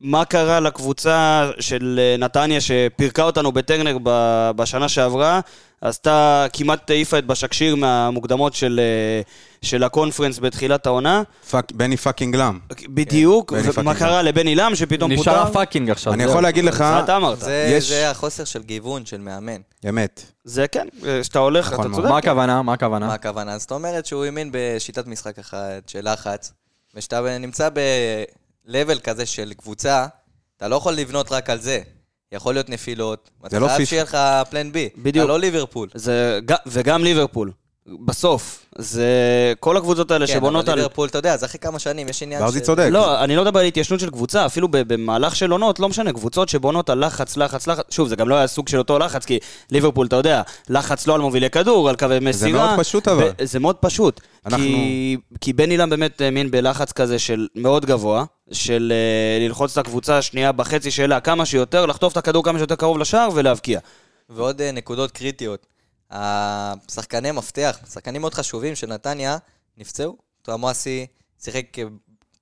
מה 0.00 0.24
קרה 0.24 0.60
לקבוצה 0.60 1.50
של 1.60 2.00
אה, 2.02 2.16
נתניה 2.16 2.60
שפירקה 2.60 3.22
אותנו 3.22 3.52
בטרנר 3.52 3.96
ב- 4.02 4.50
בשנה 4.56 4.88
שעברה? 4.88 5.40
עשתה, 5.80 6.46
כמעט 6.52 6.90
העיפה 6.90 7.18
את 7.18 7.26
בשקשיר 7.26 7.76
מהמוקדמות 7.76 8.54
של, 8.54 8.80
אה, 8.82 9.20
של 9.62 9.84
הקונפרנס 9.84 10.38
בתחילת 10.38 10.86
העונה. 10.86 11.22
fuck- 11.50 11.72
בני 11.74 11.96
fucking 11.96 12.36
לם. 12.36 12.58
בדיוק, 12.88 13.52
בני 13.52 13.68
ומה 13.74 13.94
קרה 13.94 14.22
לבני 14.22 14.46
לם 14.46 14.72
שפתאום 14.74 15.16
פוטר? 15.16 15.30
נשאר 15.30 15.42
ה 15.46 15.52
fucking 15.52 15.90
עכשיו. 15.90 16.12
אני. 16.12 16.22
יכול 16.22 16.42
להגיד 16.42 16.64
לך, 16.64 16.76
זה 16.78 17.00
אתה 17.00 17.16
אמרת. 17.16 17.38
זה, 17.40 17.70
יש- 17.76 17.88
זה 17.88 18.10
החוסר 18.10 18.44
של 18.44 18.62
גיוון 18.62 19.06
של 19.06 19.20
מאמן. 19.20 19.60
אמת. 19.88 20.22
זה 20.44 20.66
כן, 20.68 20.88
אה, 21.06 21.24
שאתה 21.24 21.38
הולך, 21.38 21.66
נכון 21.72 21.80
אתה 21.80 21.88
מאוד. 21.88 22.00
צודק. 22.00 22.10
מה 22.12 22.18
הכוונה? 22.18 22.62
מה 22.62 22.72
הכוונה? 22.72 23.06
מה 23.06 23.14
הכוונה? 23.14 23.58
זאת 23.58 23.70
אומרת 23.72 24.06
שהוא 24.06 24.24
האמין 24.24 24.50
בשיטת 24.52 25.06
משחק 25.06 25.38
אחת 25.38 25.58
של 25.88 26.12
לחץ, 26.12 26.52
וכשאתה 26.94 27.38
נמצא 27.38 27.68
ב-level 28.68 29.00
כזה 29.00 29.26
של 29.26 29.52
קבוצה, 29.56 30.06
אתה 30.56 30.68
לא 30.68 30.76
יכול 30.76 30.92
לבנות 30.94 31.32
רק 31.32 31.50
על 31.50 31.60
זה. 31.60 31.80
יכול 32.32 32.54
להיות 32.54 32.68
נפילות, 32.68 33.30
אתה 33.46 33.58
לא 33.58 33.66
חייב 33.66 33.78
פיפ"א. 33.78 33.88
שיהיה 33.90 34.02
לך 34.02 34.18
פלן 34.50 34.72
בי. 34.72 34.88
בדיוק. 34.96 35.24
אתה 35.24 35.32
לא 35.32 35.40
ליברפול. 35.40 35.88
זה, 35.94 36.40
וגם 36.66 37.04
ליברפול. 37.04 37.52
בסוף, 38.04 38.66
זה 38.78 39.06
כל 39.60 39.76
הקבוצות 39.76 40.10
האלה 40.10 40.26
כן, 40.26 40.32
שבונות 40.32 40.64
אבל 40.64 40.72
על... 40.72 40.78
ליברפול, 40.78 41.08
אתה 41.08 41.18
יודע, 41.18 41.36
זה 41.36 41.46
אחרי 41.46 41.58
כמה 41.60 41.78
שנים, 41.78 42.08
יש 42.08 42.22
עניין 42.22 42.40
ברזי 42.42 42.58
של- 42.58 42.64
צודק. 42.64 42.88
לא, 42.92 43.24
אני 43.24 43.36
לא 43.36 43.42
מדבר 43.42 43.60
על 43.60 43.66
התיישנות 43.66 44.00
של 44.00 44.10
קבוצה, 44.10 44.46
אפילו 44.46 44.68
ב- 44.68 44.76
במהלך 44.94 45.36
של 45.36 45.50
עונות, 45.50 45.80
לא 45.80 45.88
משנה, 45.88 46.12
קבוצות 46.12 46.48
שבונות 46.48 46.90
על 46.90 47.06
לחץ, 47.06 47.36
לחץ, 47.36 47.66
לחץ, 47.66 47.84
שוב, 47.90 48.08
זה 48.08 48.16
גם 48.16 48.28
לא 48.28 48.34
היה 48.34 48.46
סוג 48.46 48.68
של 48.68 48.78
אותו 48.78 48.98
לחץ, 48.98 49.24
כי 49.24 49.38
ליברפול, 49.70 50.06
אתה 50.06 50.16
יודע, 50.16 50.42
לחץ 50.68 51.06
לא 51.06 51.14
על 51.14 51.20
מובילי 51.20 51.50
כדור, 51.50 51.88
על 51.88 51.96
קווי 51.96 52.18
מסירה. 52.20 52.66
מאוד 52.66 52.80
פשוט, 52.80 53.08
אבל. 53.08 53.30
זה 53.42 53.58
מאוד 53.58 53.76
פשוט. 53.76 54.20
אנחנו- 54.46 54.64
כי, 54.64 55.16
כי 55.40 55.52
בן 55.52 55.70
אילם 55.70 55.90
באמת 55.90 56.20
האמין 56.20 56.50
בלחץ 56.50 56.92
כזה 56.92 57.18
של 57.18 57.46
מאוד 57.54 57.86
גבוה, 57.86 58.24
של 58.52 58.92
uh, 58.92 59.46
ללחוץ 59.48 59.78
את 59.78 59.86
הקבוצה 59.86 60.18
השנייה 60.18 60.52
בחצי 60.52 60.90
שלה 60.90 61.20
כמה 61.20 61.46
שיותר, 61.46 61.86
לחטוף 61.86 62.12
את 62.12 62.16
הכדור 62.16 62.44
כמה 62.44 62.58
שיותר 62.58 62.74
קרוב 62.74 62.98
לשער 62.98 63.28
ולהבקיע. 63.34 63.80
ועוד 64.30 64.60
אה, 64.60 64.72
נקודות 64.72 65.10
קריטיות. 65.10 65.66
השחקני 66.10 67.32
מפתח, 67.32 67.78
שחקנים 67.92 68.20
מאוד 68.20 68.34
חשובים 68.34 68.74
של 68.74 68.86
נתניה, 68.86 69.38
נפצעו. 69.78 70.16
תואמואסי 70.42 71.06
שיחק 71.42 71.78
אה, 71.78 71.84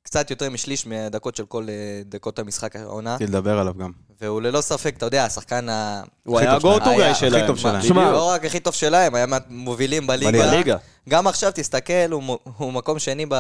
קצת 0.03 0.31
יותר 0.31 0.51
משליש 0.51 0.87
מהדקות 0.87 1.37
של 1.37 1.47
כל 1.47 1.67
אה, 1.69 2.03
דקות 2.05 2.39
המשחק 2.39 2.77
העונה, 2.77 3.15
רציתי 3.15 3.31
לדבר 3.31 3.59
עליו 3.59 3.75
גם. 3.75 3.91
והוא 4.21 4.43
ללא 4.43 4.61
ספק, 4.61 4.95
אתה 4.97 5.07
יודע, 5.07 5.25
השחקן 5.25 5.69
ה... 5.69 6.03
הוא 6.25 6.39
היה 6.39 6.61
טוב 6.61 6.81
שלהם. 7.15 7.35
הכי 7.35 7.47
טוב 7.47 7.59
שלהם. 7.59 7.83
שמע, 7.83 8.11
לא 8.13 8.29
רק 8.29 8.45
הכי 8.45 8.61
טוב 8.61 8.75
שלהם, 8.75 9.15
היה 9.15 9.27
מהמובילים 9.27 10.07
בליגה. 10.07 10.51
בליגה. 10.51 10.77
גם 11.09 11.27
עכשיו, 11.27 11.53
תסתכל, 11.55 12.11
הוא, 12.11 12.73
מקום 12.73 12.99
שני 12.99 13.27
ב, 13.29 13.35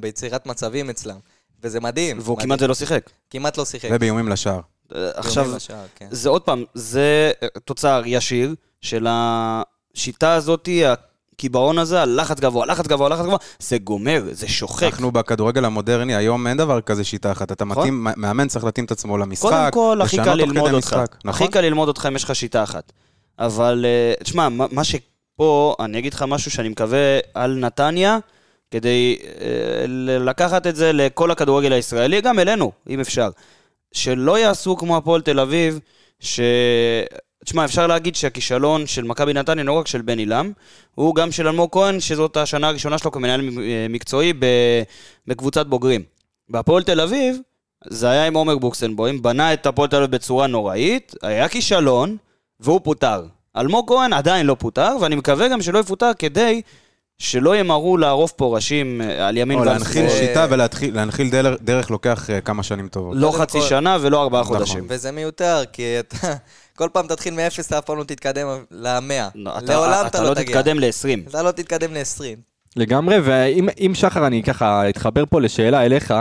ביצירת 0.00 0.46
מצבים 0.46 0.90
אצלם. 0.90 1.18
וזה 1.62 1.80
מדהים. 1.80 2.18
והוא 2.20 2.36
מדהים. 2.36 2.48
כמעט 2.48 2.58
זה 2.58 2.66
לא 2.66 2.74
שיחק. 2.74 3.10
כמעט 3.30 3.58
לא 3.58 3.64
שיחק. 3.64 3.88
ובאיומים 3.92 4.28
לשער. 4.28 4.60
אה, 4.94 5.10
עכשיו, 5.14 5.56
לשער, 5.56 5.84
כן. 5.94 6.08
זה 6.10 6.28
עוד 6.28 6.42
פעם, 6.42 6.64
זה 6.74 7.32
תוצר 7.64 8.02
ישיר 8.06 8.54
של 8.80 9.06
השיטה 9.08 10.34
הזאת, 10.34 10.68
הקיבעון 11.38 11.78
הזה, 11.78 12.02
הלחץ 12.02 12.40
גבוה, 12.40 12.66
לחץ 12.66 12.86
גבוה, 12.86 13.08
לחץ 13.08 13.24
גבוה, 13.24 13.38
זה 13.58 13.78
גומר, 13.78 14.22
זה 14.30 14.48
שוחק. 14.48 14.82
אנחנו 14.82 15.12
בכדורגל 15.12 15.64
המודרני, 15.64 16.14
היום 16.14 16.46
אין 16.46 16.56
דבר 16.56 16.80
כזה 16.80 17.04
שיטה 17.04 17.32
אחת. 17.32 17.52
אתה 17.52 17.64
נכון. 17.64 17.82
מתאים, 17.82 18.06
מאמן 18.16 18.48
צריך 18.48 18.64
להתאים 18.64 18.84
את 18.84 18.90
עצמו 18.90 19.18
למשחק, 19.18 19.50
קודם 19.50 19.70
כל, 19.72 20.00
הכי 20.02 20.16
קל 20.16 20.34
ללמוד 20.34 20.72
אותך. 20.72 20.86
משחק, 20.86 21.16
נכון? 21.24 21.46
הכי 21.46 21.52
קל 21.52 21.60
ללמוד 21.60 21.88
אותך 21.88 22.06
אם 22.08 22.16
יש 22.16 22.24
לך 22.24 22.34
שיטה 22.34 22.62
אחת. 22.62 22.92
אבל, 23.38 23.84
אה, 23.88 24.24
תשמע, 24.24 24.48
מה 24.48 24.84
שפה, 24.84 25.74
אני 25.80 25.98
אגיד 25.98 26.14
לך 26.14 26.22
משהו 26.28 26.50
שאני 26.50 26.68
מקווה 26.68 27.18
על 27.34 27.58
נתניה, 27.58 28.18
כדי 28.70 29.16
אה, 29.40 29.84
לקחת 30.20 30.66
את 30.66 30.76
זה 30.76 30.92
לכל 30.92 31.30
הכדורגל 31.30 31.72
הישראלי, 31.72 32.20
גם 32.20 32.38
אלינו, 32.38 32.72
אם 32.88 33.00
אפשר. 33.00 33.30
שלא 33.92 34.38
יעשו 34.38 34.76
כמו 34.76 34.96
הפועל 34.96 35.20
תל 35.20 35.40
אביב, 35.40 35.80
ש... 36.20 36.40
תשמע, 37.48 37.64
אפשר 37.64 37.86
להגיד 37.86 38.16
שהכישלון 38.16 38.86
של 38.86 39.04
מכבי 39.04 39.32
נתניה, 39.32 39.64
לא 39.64 39.72
רק 39.72 39.86
של 39.86 40.02
בן 40.02 40.18
עילם, 40.18 40.52
הוא 40.94 41.14
גם 41.14 41.32
של 41.32 41.46
אלמוג 41.48 41.68
כהן, 41.72 42.00
שזאת 42.00 42.36
השנה 42.36 42.68
הראשונה 42.68 42.98
שלו 42.98 43.12
כמנהל 43.12 43.40
אה, 43.40 43.86
מקצועי. 43.90 44.32
בקבוצת 45.26 45.66
בוגרים. 45.66 46.02
בהפועל 46.48 46.82
תל 46.82 47.00
אביב, 47.00 47.36
זה 47.86 48.10
היה 48.10 48.26
עם 48.26 48.34
עומר 48.34 48.58
בוקסנבוים, 48.58 49.22
בנה 49.22 49.52
את 49.52 49.66
הפועל 49.66 49.88
תל 49.88 49.96
אביב 49.96 50.10
בצורה 50.10 50.46
נוראית, 50.46 51.14
היה 51.22 51.48
כישלון, 51.48 52.16
והוא 52.60 52.80
פוטר. 52.84 53.24
אלמוג 53.56 53.88
כהן 53.88 54.12
עדיין 54.12 54.46
לא 54.46 54.56
פוטר, 54.58 54.96
ואני 55.00 55.16
מקווה 55.16 55.48
גם 55.48 55.62
שלא 55.62 55.78
יפוטר 55.78 56.10
כדי 56.18 56.62
שלא 57.18 57.56
ימהרו 57.56 57.96
לערוף 57.96 58.32
פה 58.32 58.54
ראשים 58.56 59.00
אה, 59.00 59.28
על 59.28 59.36
ימין 59.36 59.58
או 59.58 59.62
ועל 59.64 59.72
להנחיל 59.72 60.08
שמאל. 60.08 60.20
שיטה 60.26 60.46
ולהנחיל 60.50 61.30
דרך- 61.30 61.58
דרך 61.62 61.90
לוקח 61.90 62.30
אה, 62.30 62.40
כמה 62.40 62.62
שנים 62.62 62.88
טובות. 62.88 63.16
לא 63.16 63.32
חצי 63.38 63.60
כל- 63.60 63.66
שנה 63.66 63.98
ולא 64.00 64.22
ארבעה 64.22 64.40
נכון. 64.40 64.56
חודשים. 64.56 64.86
וזה 64.88 65.12
מיותר, 65.12 65.62
כי 65.72 65.82
אתה... 66.00 66.16
כל 66.78 66.88
פעם 66.92 67.06
תתחיל 67.06 67.34
מאפס, 67.34 67.66
אתה 67.66 67.78
אף 67.78 67.84
פעם 67.84 67.98
לא 67.98 68.04
תתקדם 68.04 68.46
למאה. 68.70 69.28
לא, 69.34 69.58
אתה- 69.58 69.72
לעולם 69.72 70.06
אתה 70.06 70.22
לא 70.22 70.34
תגיע. 70.34 70.56
תתקדם 70.56 70.78
ל-20. 70.78 71.28
אתה 71.30 71.42
לא 71.42 71.50
תתקדם 71.50 71.94
ל-20. 71.94 72.22
לגמרי, 72.76 73.16
ואם 73.24 73.68
אם 73.86 73.92
שחר, 73.94 74.26
אני 74.26 74.42
ככה 74.42 74.88
אתחבר 74.88 75.24
פה 75.30 75.40
לשאלה 75.40 75.84
אליך, 75.84 76.14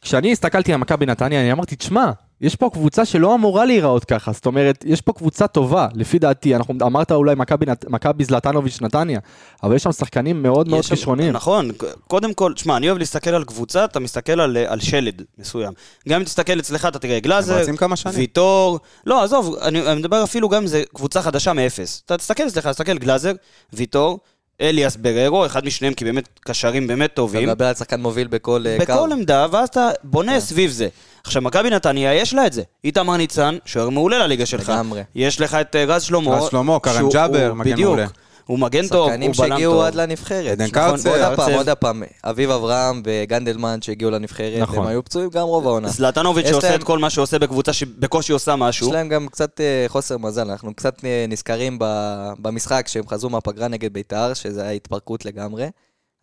כשאני 0.00 0.32
הסתכלתי 0.32 0.72
על 0.72 0.78
מכבי 0.78 1.06
נתניה, 1.06 1.40
אני 1.40 1.52
אמרתי, 1.52 1.76
תשמע, 1.76 2.10
יש 2.44 2.56
פה 2.56 2.70
קבוצה 2.72 3.04
שלא 3.04 3.34
אמורה 3.34 3.64
להיראות 3.64 4.04
ככה, 4.04 4.32
זאת 4.32 4.46
אומרת, 4.46 4.84
יש 4.86 5.00
פה 5.00 5.12
קבוצה 5.12 5.46
טובה, 5.46 5.88
לפי 5.94 6.18
דעתי, 6.18 6.54
אנחנו, 6.56 6.74
אמרת 6.82 7.12
אולי 7.12 7.34
מכבי 7.88 8.24
זלטנוביץ' 8.24 8.80
נתניה, 8.80 9.20
אבל 9.62 9.74
יש 9.74 9.82
שם 9.82 9.92
שחקנים 9.92 10.42
מאוד 10.42 10.68
מאוד 10.68 10.84
כישרוניים. 10.84 11.32
נכון, 11.32 11.70
קודם 12.08 12.34
כל, 12.34 12.52
תשמע, 12.54 12.76
אני 12.76 12.88
אוהב 12.88 12.98
להסתכל 12.98 13.30
על 13.30 13.44
קבוצה, 13.44 13.84
אתה 13.84 14.00
מסתכל 14.00 14.40
על, 14.40 14.56
על 14.56 14.80
שלד 14.80 15.22
מסוים. 15.38 15.72
גם 16.08 16.20
אם 16.20 16.24
תסתכל 16.24 16.58
אצלך, 16.58 16.86
אתה 16.86 16.98
תראה 16.98 17.20
גלאזר. 17.20 17.62
ויטור, 18.14 18.78
לא, 19.06 19.22
עזוב, 19.24 19.56
אני, 19.62 19.86
אני 19.86 20.00
מדבר 20.00 20.24
אפילו 20.24 20.48
גם 20.48 20.62
אם 20.62 20.66
זה 20.66 20.82
קבוצה 20.94 21.22
חדשה 21.22 21.52
מאפס. 21.52 22.02
אתה 22.06 22.16
תסתכל 22.16 22.46
אצלך, 22.46 22.66
תסתכל 22.66 22.98
גלאזר, 22.98 23.32
ויטור, 23.72 24.18
אליאס 24.60 24.96
בררו, 24.96 25.46
אחד 25.46 25.66
משניהם, 25.66 25.94
כי 25.94 26.04
באמת 26.04 26.28
קשרים 26.40 26.86
באמת 26.86 27.10
אתה 27.10 27.16
טובים. 27.16 27.48
מדבר 27.48 27.66
על 27.66 27.74
שחקן 27.74 28.00
מוביל 28.00 28.26
בכל 28.26 28.64
אה, 28.66 28.76
קו. 28.86 28.92
בכל 28.92 29.12
עמדה, 29.12 29.46
ואז 29.50 29.68
אתה 29.68 29.90
כן. 30.02 30.08
בונה 30.08 30.40
סביב 30.40 30.70
זה. 30.70 30.88
עכשיו, 31.24 31.42
מכבי 31.42 31.70
נתניה, 31.70 32.14
יש 32.14 32.34
לה 32.34 32.46
את 32.46 32.52
זה. 32.52 32.62
איתמר 32.84 33.16
ניצן, 33.16 33.56
שוער 33.64 33.88
מעולה 33.88 34.18
לליגה 34.18 34.46
שלך. 34.46 34.68
לגמרי. 34.68 35.02
יש 35.14 35.40
לך 35.40 35.54
את 35.54 35.76
אה, 35.76 35.84
רז 35.84 36.02
שלמה. 36.02 36.30
רז 36.36 36.48
שלמה, 36.50 36.76
שהוא- 36.96 37.12
ג'אבר, 37.12 37.54
מגן 37.54 37.70
בדיוק. 37.72 37.88
מעולה. 37.88 38.06
הוא 38.46 38.58
מגן 38.58 38.88
טוב, 38.88 39.08
שחקנים 39.08 39.30
הוא 39.30 39.36
בלם 39.36 39.46
טוב. 39.48 39.56
שהגיעו 39.56 39.82
עד 39.82 39.94
לנבחרת. 39.94 40.50
עדן 40.52 40.64
נכון, 40.64 40.72
קרצב. 40.72 41.08
עוד 41.08 41.20
הפעם. 41.20 41.52
עוד 41.52 41.68
הפעם. 41.68 42.02
אביב 42.24 42.50
אברהם 42.50 43.02
וגנדלמן 43.04 43.82
שהגיעו 43.82 44.10
לנבחרת, 44.10 44.58
נכון. 44.62 44.78
הם 44.78 44.86
היו 44.86 45.04
פצועים 45.04 45.30
גם 45.30 45.42
רוב 45.46 45.66
העונה. 45.66 45.88
זלטנוביץ' 45.88 46.46
שעושה 46.48 46.68
להם- 46.70 46.78
את 46.80 46.84
כל 46.84 46.98
מה 46.98 47.10
שעושה 47.10 47.38
בקבוצה 47.38 47.72
שבקושי 47.72 48.32
עושה 48.32 48.56
משהו. 48.56 48.86
יש 48.86 48.92
להם 48.92 49.08
גם 49.08 49.26
קצת 49.28 49.60
אה, 49.60 49.84
חוסר 49.88 50.18
מזל, 50.18 50.50
אנחנו 50.50 50.74
קצת 50.74 51.04
אה, 51.04 51.26
נזכרים 51.28 51.76
ב- 51.80 52.32
במשחק 52.38 52.84
שהם 52.88 53.08
חזרו 53.08 53.30
מהפגרה 53.30 53.68
נגד 53.68 53.92
בית"ר, 53.92 54.34
שזה 54.34 54.62
היה 54.62 54.70
התפרקות 54.70 55.24
לגמרי, 55.24 55.66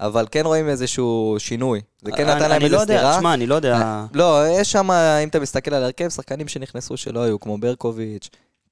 אבל 0.02 0.26
כן 0.32 0.46
רואים 0.46 0.70
איזשהו 0.70 1.36
שינוי. 1.40 1.82
זה 2.06 2.12
כן 2.12 2.28
אני- 2.28 2.36
נתן 2.36 2.50
להם 2.50 2.52
אני 2.52 2.66
איזה 2.66 2.76
לא 2.76 2.82
יודע, 2.82 2.96
סטירה. 2.98 3.18
תשמע, 3.18 3.34
אני 3.34 3.48
לא 3.48 3.56
יודע... 3.56 4.04
לא, 4.14 4.44
יש 4.60 4.72
שם, 4.72 4.92
אם 4.92 5.28
אתה 5.28 5.40
מסתכל 5.40 5.74
על 5.74 5.84
ההרכב, 5.84 6.10
שחקנים 6.10 6.48
שנכנסו 6.48 6.98
שלא 6.98 7.24
היו, 7.24 7.40
כמו 7.40 7.58
ברקוביץ', 7.58 8.30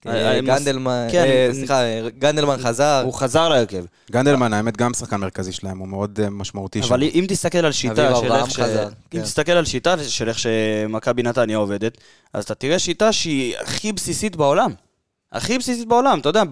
אה, 0.08 0.12
אה, 0.14 0.36
אה, 0.36 0.42
גנדלמן, 0.42 1.08
כן, 1.12 1.22
אני- 1.50 1.56
סליחה, 1.56 1.82
גנדלמן 2.20 2.58
חזר. 2.58 3.02
הוא 3.06 3.14
חזר 3.14 3.50
להרכב. 3.50 3.84
גנדלמן, 4.12 4.54
האמת, 4.54 4.78
גם 4.78 4.94
שחקן 4.94 5.16
מרכזי 5.16 5.52
שלהם, 5.52 5.78
הוא 5.80 5.88
מאוד 5.88 6.20
משמעותי 6.32 6.84
שם. 6.84 6.94
אבל 6.94 7.04
אם 7.04 7.26
תסתכל 7.28 7.58
על 7.66 7.72
שיטה 7.72 8.16
של 8.16 8.32
איך 8.32 8.50
ש... 8.52 8.60
אם 8.60 8.66
כן. 9.12 9.22
תסתכל 9.22 9.52
על 9.52 9.66
שיטה 9.66 9.96
של 10.04 10.30
איך 10.30 10.40
שמכבי 10.40 11.24
נתניה 11.24 11.58
עובדת, 11.58 11.98
אז 12.34 12.44
אתה 12.44 12.56
תראה 12.56 12.80
שיטה 12.80 13.12
שהיא 13.12 13.56
הכי 13.58 13.92
בסיסית 13.92 14.36
בעולם. 14.36 14.72
הכי 15.32 15.58
בסיסית 15.58 15.88
בעולם, 15.88 16.20
אתה 16.20 16.30
יודע, 16.30 16.44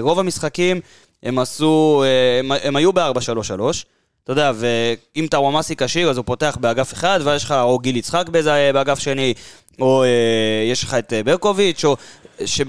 ברוב 0.00 0.18
המשחקים 0.18 0.80
הם 1.22 1.38
עשו... 1.38 2.02
אה, 2.06 2.38
הם, 2.38 2.52
הם 2.62 2.76
היו 2.76 2.92
ב-4-3-3. 2.92 3.60
אתה 4.24 4.32
יודע, 4.32 4.52
ואם 4.54 5.26
טאוואמאסי 5.30 5.76
כשיר, 5.76 6.10
אז 6.10 6.16
הוא 6.16 6.24
פותח 6.24 6.58
באגף 6.60 6.92
אחד, 6.92 7.20
ואז 7.24 7.36
יש 7.36 7.44
לך 7.44 7.52
או 7.52 7.78
גיל 7.78 7.96
יצחק 7.96 8.28
באיזה, 8.28 8.70
באגף 8.74 8.98
שני, 8.98 9.34
או 9.80 10.02
אה, 10.02 10.08
יש 10.70 10.82
לך 10.82 10.94
את 10.94 11.12
אה, 11.12 11.22
ברקוביץ', 11.22 11.84
או... 11.84 11.96
ש... 12.44 12.60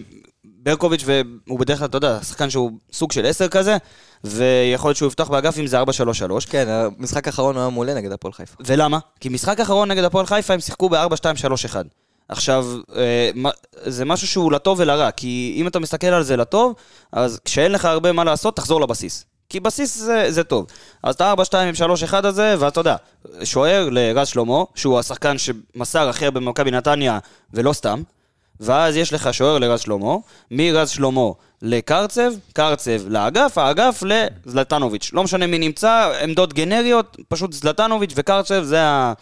ברקוביץ', 0.44 1.04
והוא 1.06 1.60
בדרך 1.60 1.80
כלל, 1.80 1.88
אתה 1.88 1.98
יודע, 1.98 2.20
שחקן 2.24 2.50
שהוא 2.50 2.72
סוג 2.94 3.12
של 3.12 3.26
עשר 3.26 3.48
כזה, 3.48 3.78
ויכול 4.24 4.90
להיות 4.90 4.98
שהוא 4.98 5.08
יפתח 5.08 5.28
באגף 5.30 5.60
אם 5.60 5.68
זה 5.68 5.82
4-3-3. 5.82 5.86
כן, 6.50 6.66
המשחק 6.68 7.28
האחרון 7.28 7.56
הוא 7.56 7.62
היה 7.62 7.70
מעולה 7.70 7.94
נגד 7.94 8.12
הפועל 8.12 8.34
חיפה. 8.34 8.56
ולמה? 8.66 9.00
כי 9.20 9.30
משחק 9.30 9.60
אחרון 9.60 9.92
נגד 9.92 10.04
הפועל 10.04 10.26
חיפה 10.26 10.54
הם 10.54 10.60
שיחקו 10.60 10.90
ב-4-2-3-1. 10.90 11.76
עכשיו, 12.30 12.66
אה, 12.96 13.30
זה 13.84 14.06
משהו 14.06 14.28
שהוא 14.28 14.52
לטוב 14.52 14.80
ולרע, 14.80 15.12
כי 15.12 15.54
אם 15.56 15.68
אתה 15.68 15.80
מסתכל 15.80 16.08
על 16.08 16.24
זה 16.24 16.38
לטוב, 16.38 16.76
אז 17.12 17.40
כשאין 17.46 17.72
לך 17.72 17.86
הרבה 17.86 18.12
מה 18.12 18.24
לעשות, 18.24 18.56
תחזור 18.56 18.82
לבסיס. 18.82 19.26
כי 19.50 19.60
בסיס 19.60 19.98
זה, 19.98 20.26
זה 20.30 20.44
טוב. 20.44 20.66
אז 21.04 21.16
את 21.16 21.22
ה-4-2-3-1 21.22 22.28
הזה, 22.28 22.56
ואתה 22.60 22.80
יודע, 22.80 22.96
שוער 23.44 23.90
לרז 23.92 24.28
שלמה, 24.28 24.64
שהוא 24.76 25.00
השחקן 25.00 25.36
שמסר 25.38 26.12
הרבה 26.22 26.40
במכבי 26.40 26.72
נתניה, 26.72 27.20
ולא 27.54 27.74
סתם, 27.74 28.02
ואז 28.60 28.96
יש 28.96 29.14
לך 29.14 29.34
שוער 29.34 29.58
לרז 29.58 29.80
שלמה, 29.80 30.16
מרז 30.52 30.90
שלמה 30.90 31.32
לקרצב, 31.62 32.32
קרצב 32.54 33.08
לאגף, 33.08 33.58
האגף 33.58 34.04
לזלטנוביץ'. 34.06 35.10
לא 35.14 35.24
משנה 35.24 35.48
מי 35.48 35.60
נמצא, 35.60 36.12
עמדות 36.24 36.54
גנריות, 36.54 37.18
פשוט 37.28 37.54
זלטנוביץ' 37.54 38.14
וקרצב 38.16 38.64
זה 38.64 38.82
ה... 38.84 39.14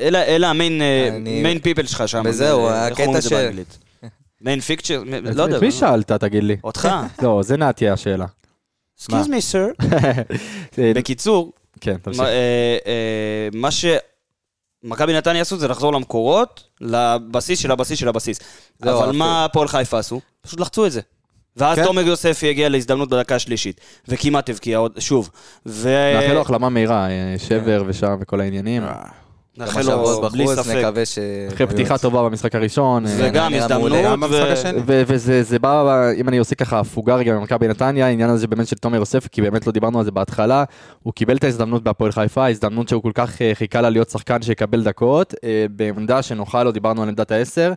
אלה, 0.00 0.24
אלה 0.24 0.50
המיין 0.50 0.82
אני- 1.12 1.42
מיין 1.42 1.58
פיפל 1.58 1.86
שלך 1.86 2.08
שם. 2.08 2.22
וזהו, 2.24 2.68
איך 2.68 2.76
הקטע 2.76 3.02
אומרים 3.02 3.16
את 3.16 3.22
זה 3.22 3.28
ש- 3.28 3.32
באנגלית? 3.32 3.78
מיין 4.40 4.60
פיקצ'ר? 4.60 5.02
לא 5.34 5.42
יודע. 5.42 5.58
מי 5.60 5.72
שאלת, 5.72 6.12
תגיד 6.12 6.44
לי? 6.44 6.56
אותך. 6.64 6.88
לא, 7.22 7.40
זה 7.42 7.56
נעתי 7.56 7.88
השאלה. 7.88 8.26
Me, 9.10 9.12
sir. 9.12 9.84
אה, 10.78 10.92
בקיצור, 10.94 11.52
כן, 11.80 11.96
תמשיך. 12.02 12.20
מה, 12.20 12.28
אה, 12.28 12.76
אה, 13.64 13.70
שמכבי 14.84 15.12
נתניה 15.12 15.40
עשו 15.42 15.56
זה 15.58 15.68
לחזור 15.68 15.92
למקורות, 15.92 16.64
לבסיס 16.80 17.58
של 17.58 17.70
הבסיס 17.70 17.98
של 17.98 18.08
הבסיס. 18.08 18.40
אבל 18.82 18.98
אפילו. 18.98 19.12
מה 19.12 19.44
הפועל 19.44 19.68
חיפה 19.68 19.98
עשו? 19.98 20.20
פשוט 20.40 20.60
לחצו 20.60 20.86
את 20.86 20.92
זה. 20.92 21.00
ואז 21.56 21.78
כן. 21.78 21.84
תומר 21.84 22.02
יוספי 22.06 22.50
הגיע 22.50 22.68
להזדמנות 22.68 23.08
בדקה 23.08 23.34
השלישית, 23.34 23.80
וכמעט 24.08 24.50
הבקיע 24.50 24.78
עוד, 24.78 24.92
שוב. 24.98 25.30
ו... 25.66 25.88
נאחל 26.20 26.32
לו 26.34 26.40
החלמה 26.40 26.68
מהירה, 26.68 27.08
אה, 27.10 27.34
שבר 27.38 27.84
ושם 27.86 28.16
וכל 28.20 28.40
העניינים. 28.40 28.82
נאחל 29.58 29.82
לו, 29.82 30.28
בלי 30.32 30.46
ספק. 30.48 30.76
נקווה 30.76 31.06
ש... 31.06 31.18
אחרי 31.54 31.66
פתיחה 31.66 31.98
טובה 31.98 32.22
במשחק 32.22 32.54
הראשון. 32.54 33.06
אה, 33.06 33.12
הזדמנות. 33.12 33.70
מעולה. 33.70 34.02
גם 34.04 34.20
במשחק 34.20 34.44
ו- 34.48 34.52
השני. 34.52 34.78
ו- 34.86 35.02
וזה 35.06 35.42
זה 35.42 35.58
בא, 35.58 36.10
אם 36.16 36.28
אני 36.28 36.38
עושה 36.38 36.54
ככה 36.54 36.80
הפוגה 36.80 37.16
רגע 37.16 37.34
במכבי 37.34 37.68
נתניה, 37.68 38.06
העניין 38.06 38.30
הזה 38.30 38.46
באמת 38.46 38.66
של 38.68 38.76
תומר 38.76 38.96
יוסף, 38.98 39.28
כי 39.28 39.42
באמת 39.42 39.66
לא 39.66 39.72
דיברנו 39.72 39.98
על 39.98 40.04
זה 40.04 40.10
בהתחלה, 40.10 40.64
הוא 41.02 41.12
קיבל 41.12 41.36
את 41.36 41.44
ההזדמנות 41.44 41.82
בהפועל 41.82 42.12
חיפה, 42.12 42.44
ההזדמנות 42.44 42.88
שהוא 42.88 43.02
כל 43.02 43.12
כך 43.14 43.42
אה, 43.42 43.50
חיכה 43.54 43.80
לה 43.80 43.90
להיות 43.90 44.10
שחקן 44.10 44.42
שיקבל 44.42 44.82
דקות, 44.82 45.34
אה, 45.44 45.66
בעמדה 45.70 46.22
שנוחה 46.22 46.62
לו, 46.62 46.72
דיברנו 46.72 47.02
על 47.02 47.08
עמדת 47.08 47.30
העשר, 47.30 47.72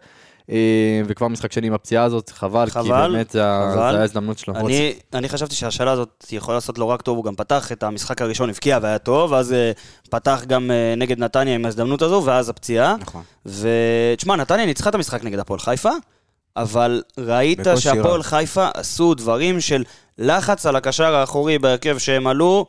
וכבר 1.06 1.28
משחק 1.28 1.52
שני 1.52 1.68
עם 1.68 1.74
הפציעה 1.74 2.04
הזאת, 2.04 2.30
חבל, 2.30 2.70
כי 2.70 2.80
באמת 2.90 3.30
זה 3.32 3.46
ה- 3.48 3.70
חבל. 3.74 3.82
זה 3.82 3.90
היה 3.90 4.02
ההזדמנות 4.02 4.38
שלו. 4.40 4.56
אני, 4.56 4.94
אני 5.14 5.30
חשבתי 5.30 5.56
שהשאלה 5.56 5.92
הזאת 5.92 6.26
יכולה 6.32 6.58
לעשות 6.58 6.78
לא 6.78 6.86
רק 6.86 7.02
טוב, 7.02 7.18
הוא 7.18 7.26
גם 7.26 7.36
פתח 7.36 7.72
את 7.72 7.84
המשחק 7.84 8.22
הראשון, 8.22 8.50
הבקיע 8.50 8.80
והיה 8.82 8.98
טוב, 8.98 9.34
אז 9.34 9.54
אה, 9.54 9.72
פתח 10.10 10.44
גם 10.48 10.72
אה, 10.72 10.94
נגד 10.98 11.20
נתניה 11.20 11.56
עם 11.56 11.66
ההזדמנות 11.66 12.02
הזו, 12.02 12.22
ואז 12.26 12.50
הפציעה. 12.50 12.96
נכון. 13.00 13.22
ותשמע, 13.46 14.36
נתניה 14.36 14.66
ניצחה 14.66 14.90
את 14.90 14.96
המשחק 14.96 15.24
נגד 15.24 15.40
הפועל 15.40 15.60
חיפה, 15.60 15.92
אבל 16.58 17.02
ראית 17.18 17.60
שהפועל. 17.78 18.24
חיפה 18.24 18.68
עשו 18.74 19.14
דברים 19.14 19.62
של 19.62 19.84
לחץ 20.18 20.66
על 20.66 20.76
הקשר 20.76 21.16
האחורי 21.16 21.60
בהרכב 21.60 21.98
שהם 21.98 22.28
עלו, 22.28 22.66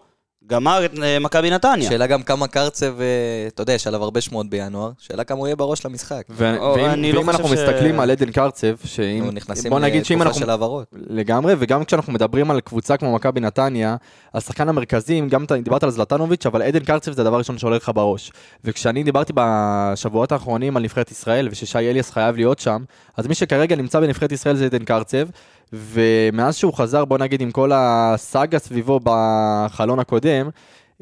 גמר 0.48 0.84
את 0.84 0.98
אה, 1.02 1.18
מכבי 1.18 1.50
נתניה. 1.50 1.88
שאלה 1.88 2.06
גם 2.06 2.22
כמה 2.22 2.46
קרצב, 2.46 3.00
אה, 3.00 3.06
אתה 3.48 3.62
יודע, 3.62 3.72
יש 3.72 3.86
עליו 3.86 4.02
הרבה 4.02 4.20
שמועות 4.20 4.50
בינואר, 4.50 4.90
שאלה 4.98 5.24
כמה 5.24 5.38
הוא 5.38 5.46
יהיה 5.46 5.56
בראש 5.56 5.86
למשחק. 5.86 6.22
ואם 6.30 7.14
לא 7.14 7.22
אנחנו 7.28 7.48
מסתכלים 7.48 8.00
על 8.00 8.10
עדן 8.10 8.32
קרצב, 8.32 8.74
שאם, 8.84 9.30
נכנסים 9.32 9.72
לתקופה 9.72 10.34
של 10.34 10.50
העברות. 10.50 10.86
לגמרי, 10.92 11.54
וגם 11.58 11.84
כשאנחנו 11.84 12.12
מדברים 12.12 12.50
על 12.50 12.60
קבוצה 12.60 12.96
כמו 12.96 13.14
מכבי 13.14 13.40
נתניה, 13.40 13.96
השחקן 14.34 14.68
המרכזי, 14.68 15.20
גם 15.20 15.44
אתה 15.44 15.56
דיברת 15.56 15.82
על 15.82 15.90
זלטנוביץ', 15.90 16.46
אבל 16.46 16.62
עדן 16.62 16.80
קרצב 16.80 17.12
זה 17.12 17.22
הדבר 17.22 17.34
הראשון 17.34 17.58
שעולה 17.58 17.76
לך 17.76 17.90
בראש. 17.94 18.32
וכשאני 18.64 19.02
דיברתי 19.02 19.32
בשבועות 19.36 20.32
האחרונים 20.32 20.76
על 20.76 20.82
נבחרת 20.82 21.10
ישראל, 21.10 21.48
וששי 21.50 21.78
אליאס 21.78 22.10
חייב 22.10 22.36
להיות 22.36 22.58
שם, 22.58 22.84
אז 23.16 23.26
מי 23.26 23.34
שכרגע 23.34 23.76
נמצא 23.76 24.00
בנבחרת 24.00 24.32
ישראל 24.32 24.56
זה 24.56 24.64
עדן 24.64 24.84
קרצב, 24.84 25.26
ומאז 25.72 26.56
שהוא 26.56 26.74
חזר, 26.74 27.04
בוא 27.04 27.18
נגיד, 27.18 27.40
עם 27.40 27.50
כל 27.50 27.70
הסאגה 27.74 28.58
סביבו 28.58 29.00
בחלון 29.02 29.98
הקודם, 29.98 30.48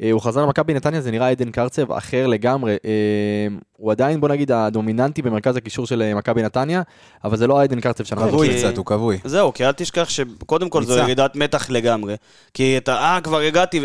אה, 0.01 0.11
הוא 0.11 0.21
חזר 0.21 0.41
למכבי 0.45 0.73
נתניה, 0.73 1.01
זה 1.01 1.11
נראה 1.11 1.29
עדן 1.29 1.51
קרצב 1.51 1.91
אחר 1.91 2.27
לגמרי. 2.27 2.77
אה, 2.85 3.47
הוא 3.77 3.91
עדיין, 3.91 4.21
בוא 4.21 4.29
נגיד, 4.29 4.51
הדומיננטי 4.51 5.21
במרכז 5.21 5.55
הקישור 5.55 5.87
של 5.87 6.01
אה, 6.01 6.15
מכבי 6.15 6.43
נתניה, 6.43 6.81
אבל 7.23 7.37
זה 7.37 7.47
לא 7.47 7.59
העדן 7.59 7.79
קרצב 7.79 8.03
שאנחנו 8.03 8.27
כבוי 8.29 8.49
כי-. 8.49 8.57
קצת, 8.57 8.77
הוא 8.77 8.85
כבוי. 8.85 9.19
זהו, 9.23 9.53
כי 9.53 9.65
אל 9.65 9.71
תשכח 9.71 10.09
שקודם 10.09 10.69
כל 10.69 10.83
זו. 10.83 10.97
ירידת 10.97 11.35
מתח 11.35 11.69
לגמרי. 11.69 12.15
כי 12.53 12.77
אתה, 12.77 12.95
אה, 12.95 13.21
כבר 13.23 13.39
הגעתי, 13.39 13.81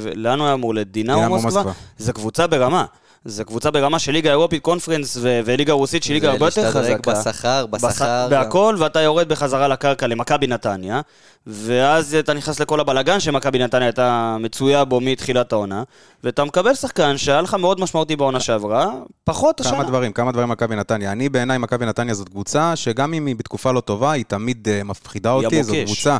ולאן 0.00 0.38
הוא 0.38 0.46
היה 0.46 0.54
אמור? 0.54 0.74
מוסקבה? 0.74 1.28
מוסקבה. 1.28 1.72
זו 1.98 2.12
קבוצה 2.12 2.46
ברמה. 2.46 2.84
זה 3.24 3.44
קבוצה 3.44 3.70
ברמה 3.70 3.98
של 3.98 4.12
ליגה 4.12 4.30
אירופית, 4.30 4.62
קונפרנס 4.62 5.16
ו- 5.20 5.40
וליגה 5.44 5.72
רוסית, 5.72 6.02
שהיא 6.02 6.14
ליגה 6.14 6.30
הרבה 6.30 6.46
יותר 6.46 6.70
חזקה. 6.70 7.12
בשכר, 7.12 7.66
בשכר. 7.66 8.28
גם. 8.30 8.42
בהכל, 8.42 8.76
ואתה 8.78 9.00
יורד 9.00 9.28
בחזרה 9.28 9.68
לקרקע 9.68 10.06
למכבי 10.06 10.46
נתניה, 10.46 11.00
ואז 11.46 12.14
אתה 12.14 12.34
נכנס 12.34 12.60
לכל 12.60 12.80
הבלגן 12.80 13.20
שמכבי 13.20 13.58
נתניה 13.58 13.86
הייתה 13.86 14.36
מצויה 14.40 14.84
בו 14.84 15.00
מתחילת 15.00 15.52
העונה, 15.52 15.82
ואתה 16.24 16.44
מקבל 16.44 16.74
שחקן 16.74 17.18
שהיה 17.18 17.40
לך 17.40 17.54
מאוד 17.54 17.80
משמעותי 17.80 18.16
בעונה 18.16 18.40
שעברה, 18.40 18.90
פחות 19.24 19.60
השנה. 19.60 19.72
כמה 19.72 19.84
דברים, 19.84 20.12
כמה 20.12 20.32
דברים 20.32 20.48
מכבי 20.48 20.76
נתניה. 20.76 21.12
אני 21.12 21.28
בעיניי, 21.28 21.58
מכבי 21.58 21.86
נתניה 21.86 22.14
זאת 22.14 22.28
קבוצה 22.28 22.76
שגם 22.76 23.14
אם 23.14 23.26
היא 23.26 23.36
בתקופה 23.36 23.72
לא 23.72 23.80
טובה, 23.80 24.12
היא 24.12 24.24
תמיד 24.28 24.68
uh, 24.68 24.84
מפחידה 24.84 25.32
היא 25.34 25.44
אותי. 25.44 25.62
זאת. 25.62 25.76
קבוצה 25.84 26.16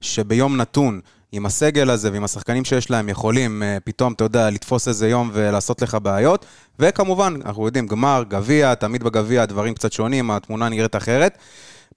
שביום 0.00 0.56
נתון, 0.56 1.00
עם 1.32 1.46
הסגל 1.46 1.90
הזה 1.90 2.12
ועם 2.12 2.24
השחקנים 2.24 2.64
שיש 2.64 2.90
להם, 2.90 3.08
יכולים 3.08 3.62
uh, 3.62 3.80
פתאום, 3.80 4.12
אתה 4.12 4.24
יודע, 4.24 4.50
לתפוס 4.50 4.88
איזה 4.88 5.08
יום 5.08 5.30
ולעשות 5.32 5.82
לך 5.82 5.96
בעיות. 6.02 6.46
וכמובן, 6.78 7.34
אנחנו 7.44 7.66
יודעים, 7.66 7.86
גמר, 7.86 8.24
גביע, 8.28 8.74
תמיד 8.74 9.02
בגביע 9.04 9.42
הדברים 9.42 9.74
קצת 9.74 9.92
שונים, 9.92 10.30
התמונה 10.30 10.68
נראית 10.68 10.96
אחרת. 10.96 11.38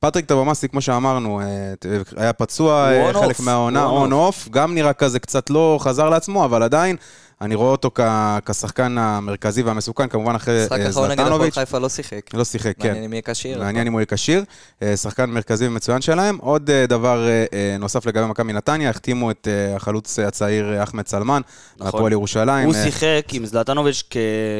פטריק 0.03 0.25
טוומאסי, 0.25 0.69
כמו 0.69 0.81
שאמרנו, 0.81 1.41
אה, 1.41 1.45
היה 2.17 2.33
פצוע 2.33 2.91
אה, 2.91 3.13
חלק 3.13 3.39
מהעונה, 3.39 3.85
on 3.85 4.11
off, 4.11 4.49
גם 4.49 4.75
נראה 4.75 4.93
כזה 4.93 5.19
קצת 5.19 5.49
לא 5.49 5.77
חזר 5.81 6.09
לעצמו, 6.09 6.45
אבל 6.45 6.63
עדיין, 6.63 6.95
אני 7.41 7.55
רואה 7.55 7.71
אותו 7.71 7.91
כשחקן 8.45 8.97
המרכזי 8.97 9.63
והמסוכן, 9.63 10.07
כמובן 10.07 10.35
אחרי 10.35 10.61
משחק 10.63 10.79
אה, 10.79 10.85
האחרון 10.85 11.05
נגד 11.05 11.19
הפועל 11.19 11.29
זלטנוביץ'. 11.29 11.53
חיפה 11.53 11.79
לא 11.79 11.89
שיחק. 11.89 12.33
לא 12.33 12.43
שיחק, 12.43 12.73
כן. 12.79 12.87
מעניין 12.87 13.03
אם 13.03 13.13
יהיה 13.13 13.21
כשיר. 13.21 13.59
מעניין 13.59 13.87
אם 13.87 13.93
הוא 13.93 13.99
יהיה 13.99 14.05
כשיר. 14.05 14.43
שחקן 14.95 15.29
מרכזי 15.29 15.67
ומצוין 15.67 16.01
שלהם. 16.01 16.37
עוד 16.41 16.71
דבר 16.71 17.27
נוסף 17.79 18.05
לגבי 18.05 18.25
מכבי 18.25 18.53
נתניה, 18.53 18.89
החתימו 18.89 19.31
את 19.31 19.47
החלוץ 19.75 20.19
הצעיר 20.19 20.83
אחמד 20.83 21.07
סלמן, 21.07 21.41
נכון. 21.77 21.85
מהפועל 21.85 22.11
ירושלים. 22.11 22.65
הוא 22.65 22.73
שיחק 22.73 23.25
עם 23.31 23.45
זלטנוביץ' 23.45 24.03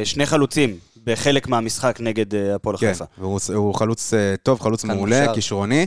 כשני 0.04 0.26
חלוצים 0.26 0.76
בחלק 1.06 1.48
מהמשחק 1.48 1.98
נגד 2.00 2.34
אה, 2.34 2.54
הפועל 2.54 2.76
כן, 2.76 2.92
חיפה. 2.92 3.04
והוא 3.18 3.40
הוא 3.54 3.74
חלוץ 3.74 4.14
אה, 4.14 4.34
טוב, 4.42 4.60
חלוץ 4.60 4.84
מעולה. 4.84 5.34
כישרוני. 5.34 5.86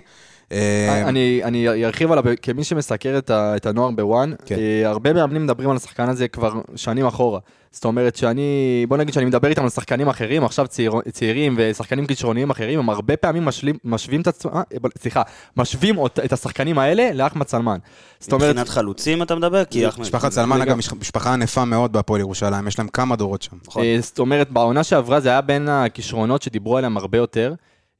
אה, 0.51 1.03
אני, 1.09 1.41
אני 1.43 1.85
ארחיב 1.85 2.11
עליו, 2.11 2.23
כמי 2.41 2.63
שמסקר 2.63 3.17
את, 3.17 3.29
ה, 3.29 3.55
את 3.55 3.65
הנוער 3.65 3.91
בוואן, 3.91 4.33
כן. 4.45 4.55
הרבה 4.85 5.13
מאמנים 5.13 5.43
מדברים 5.43 5.69
על 5.69 5.75
השחקן 5.75 6.09
הזה 6.09 6.27
כבר 6.27 6.53
שנים 6.75 7.05
אחורה. 7.05 7.39
זאת 7.77 7.85
אומרת 7.85 8.15
שאני, 8.15 8.51
בוא 8.87 8.97
נגיד 8.97 9.13
שאני 9.13 9.25
מדבר 9.25 9.49
איתם 9.49 9.63
על 9.63 9.69
שחקנים 9.69 10.07
אחרים, 10.07 10.43
עכשיו 10.43 10.67
צעיר, 10.67 10.91
צעירים 11.11 11.55
ושחקנים 11.57 12.07
כישרוניים 12.07 12.49
אחרים, 12.49 12.79
הם 12.79 12.89
הרבה 12.89 13.17
פעמים 13.17 13.45
משלים, 13.45 13.77
משווים 13.83 14.21
את 14.21 14.27
עצמם, 14.27 14.51
אה, 14.55 14.61
סליחה, 14.97 15.21
משווים 15.57 15.97
אות- 15.97 16.19
את 16.25 16.33
השחקנים 16.33 16.79
האלה 16.79 17.09
לאחמד 17.13 17.47
סלמן. 17.47 17.77
זאת 18.19 18.33
אומרת, 18.33 18.49
מבחינת 18.49 18.69
חלוצים 18.69 19.21
אתה 19.23 19.35
מדבר? 19.35 19.65
כי 19.65 19.87
אחמד... 19.87 20.01
משפחת 20.01 20.31
סלמן, 20.31 20.61
אגב, 20.61 20.75
מש- 20.77 20.93
משפחה 20.93 21.33
ענפה 21.33 21.65
מאוד 21.65 21.93
בהפועל 21.93 22.21
ירושלים, 22.21 22.67
יש 22.67 22.79
להם 22.79 22.87
כמה 22.87 23.15
דורות 23.15 23.41
שם. 23.41 23.57
נכון. 23.67 23.83
אה, 23.83 23.97
זאת 24.01 24.19
אומרת, 24.19 24.51
בעונה 24.51 24.83
שעברה 24.83 25.19
זה 25.19 25.29
היה 25.29 25.41
בין 25.41 25.69
הכישרונות 25.69 26.41
שדיברו 26.41 26.77
עליהם 26.77 26.97
הרבה 26.97 27.17
יותר, 27.17 27.53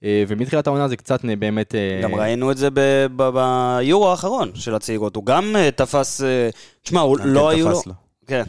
אה, 0.03 0.23
ומתחילת 0.27 0.67
העונה 0.67 0.87
זה 0.87 0.95
קצת 0.97 1.19
באמת... 1.39 1.75
גם 2.03 2.15
ראינו 2.15 2.51
את 2.51 2.57
זה 2.57 2.69
ביורו 3.15 4.09
האחרון 4.11 4.51
של 4.55 4.75
הצעירות. 4.75 5.15
הוא 5.15 5.25
גם 5.25 5.55
תפס... 5.75 6.21
תשמע, 6.83 6.99
הוא 7.01 7.17
כן, 7.17 7.27
לא 7.27 7.49
היו 7.49 7.69
לו... 7.69 7.81
כן. 8.27 8.43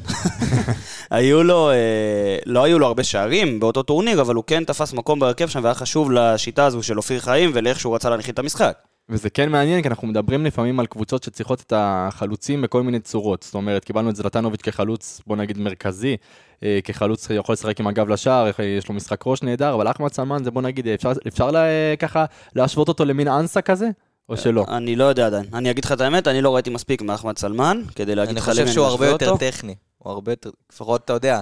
היו 1.11 1.43
לו, 1.43 1.71
אה, 1.71 2.37
לא 2.47 2.65
היו 2.65 2.79
לו 2.79 2.87
הרבה 2.87 3.05
שערים 3.05 3.61
באותו 3.61 3.83
טורניר, 3.83 4.21
אבל 4.21 4.35
הוא 4.35 4.45
כן 4.47 4.65
תפס 4.65 4.93
מקום 4.93 5.21
בהרכב 5.21 5.49
שם, 5.49 5.61
והיה 5.63 5.75
חשוב 5.75 6.11
לשיטה 6.11 6.67
הזו 6.67 6.83
של 6.83 6.97
אופיר 6.97 7.21
חיים 7.21 7.51
ולאיך 7.55 7.81
שהוא 7.81 7.95
רצה 7.95 8.11
להנחית 8.11 8.35
את 8.35 8.39
המשחק. 8.39 8.79
וזה 9.09 9.31
כן 9.31 9.51
מעניין, 9.51 9.83
כי 9.83 9.89
אנחנו 9.89 10.09
מדברים 10.09 10.45
לפעמים 10.45 10.81
על 10.81 10.87
קבוצות 10.87 11.23
שצריכות 11.23 11.61
את 11.61 11.73
החלוצים 11.77 12.63
בכל 12.63 12.83
מיני 12.83 13.01
צורות. 13.01 13.43
זאת 13.43 13.55
אומרת, 13.55 13.85
קיבלנו 13.85 14.11
את 14.11 14.17
זלטנוביץ' 14.17 14.63
כחלוץ, 14.63 15.21
בוא 15.27 15.37
נגיד 15.37 15.59
מרכזי, 15.59 16.17
אה, 16.63 16.79
כחלוץ 16.85 17.29
יכול 17.31 17.53
לשחק 17.53 17.81
עם 17.81 17.87
הגב 17.87 18.09
לשער, 18.09 18.51
אה, 18.61 18.65
יש 18.65 18.89
לו 18.89 18.95
משחק 18.95 19.27
ראש 19.27 19.43
נהדר, 19.43 19.75
אבל 19.75 19.91
אחמד 19.91 20.13
סלמן 20.13 20.45
זה 20.45 20.51
בוא 20.51 20.63
נגיד, 20.63 20.89
אפשר, 20.89 21.13
אפשר 21.29 21.51
לה, 21.51 21.67
ככה 21.99 22.25
להשוות 22.55 22.89
אותו 22.89 23.05
למין 23.05 23.29
אנסה 23.29 23.63
כזה, 23.63 23.89
או 24.29 24.37
שלא? 24.37 24.65
אני 24.69 24.97
לא 24.97 25.05
יודע 25.05 25.27
עדיין. 25.27 25.45
אני 25.55 25.71
אגיד 25.71 25.85
לך 25.85 25.93
את 25.93 26.01
האמת, 26.01 26.29
אני 26.29 26.41
לא 26.43 26.55
ראיתי 26.55 26.71
מספיק 26.71 27.03
מאחמד 27.03 27.39
סלמן, 27.39 27.83
כדי 27.95 28.15
להגיד 28.15 28.31
אני 28.31 28.39
לך 28.41 28.49
חושב 28.49 28.63
למי 28.63 28.73
שהוא 28.73 28.85
אני 28.85 28.91
הרבה 28.91 29.05
משווה 29.05 29.15
יותר 29.15 29.31
אותו. 29.31 29.51
טכני. 29.51 29.75
הוא 29.99 30.13
הרבה 30.13 30.33
יותר, 30.33 30.51
לפחות 30.73 31.05
אתה 31.05 31.13
יודע, 31.13 31.41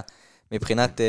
מבחינת 0.51 1.01
אה, 1.01 1.05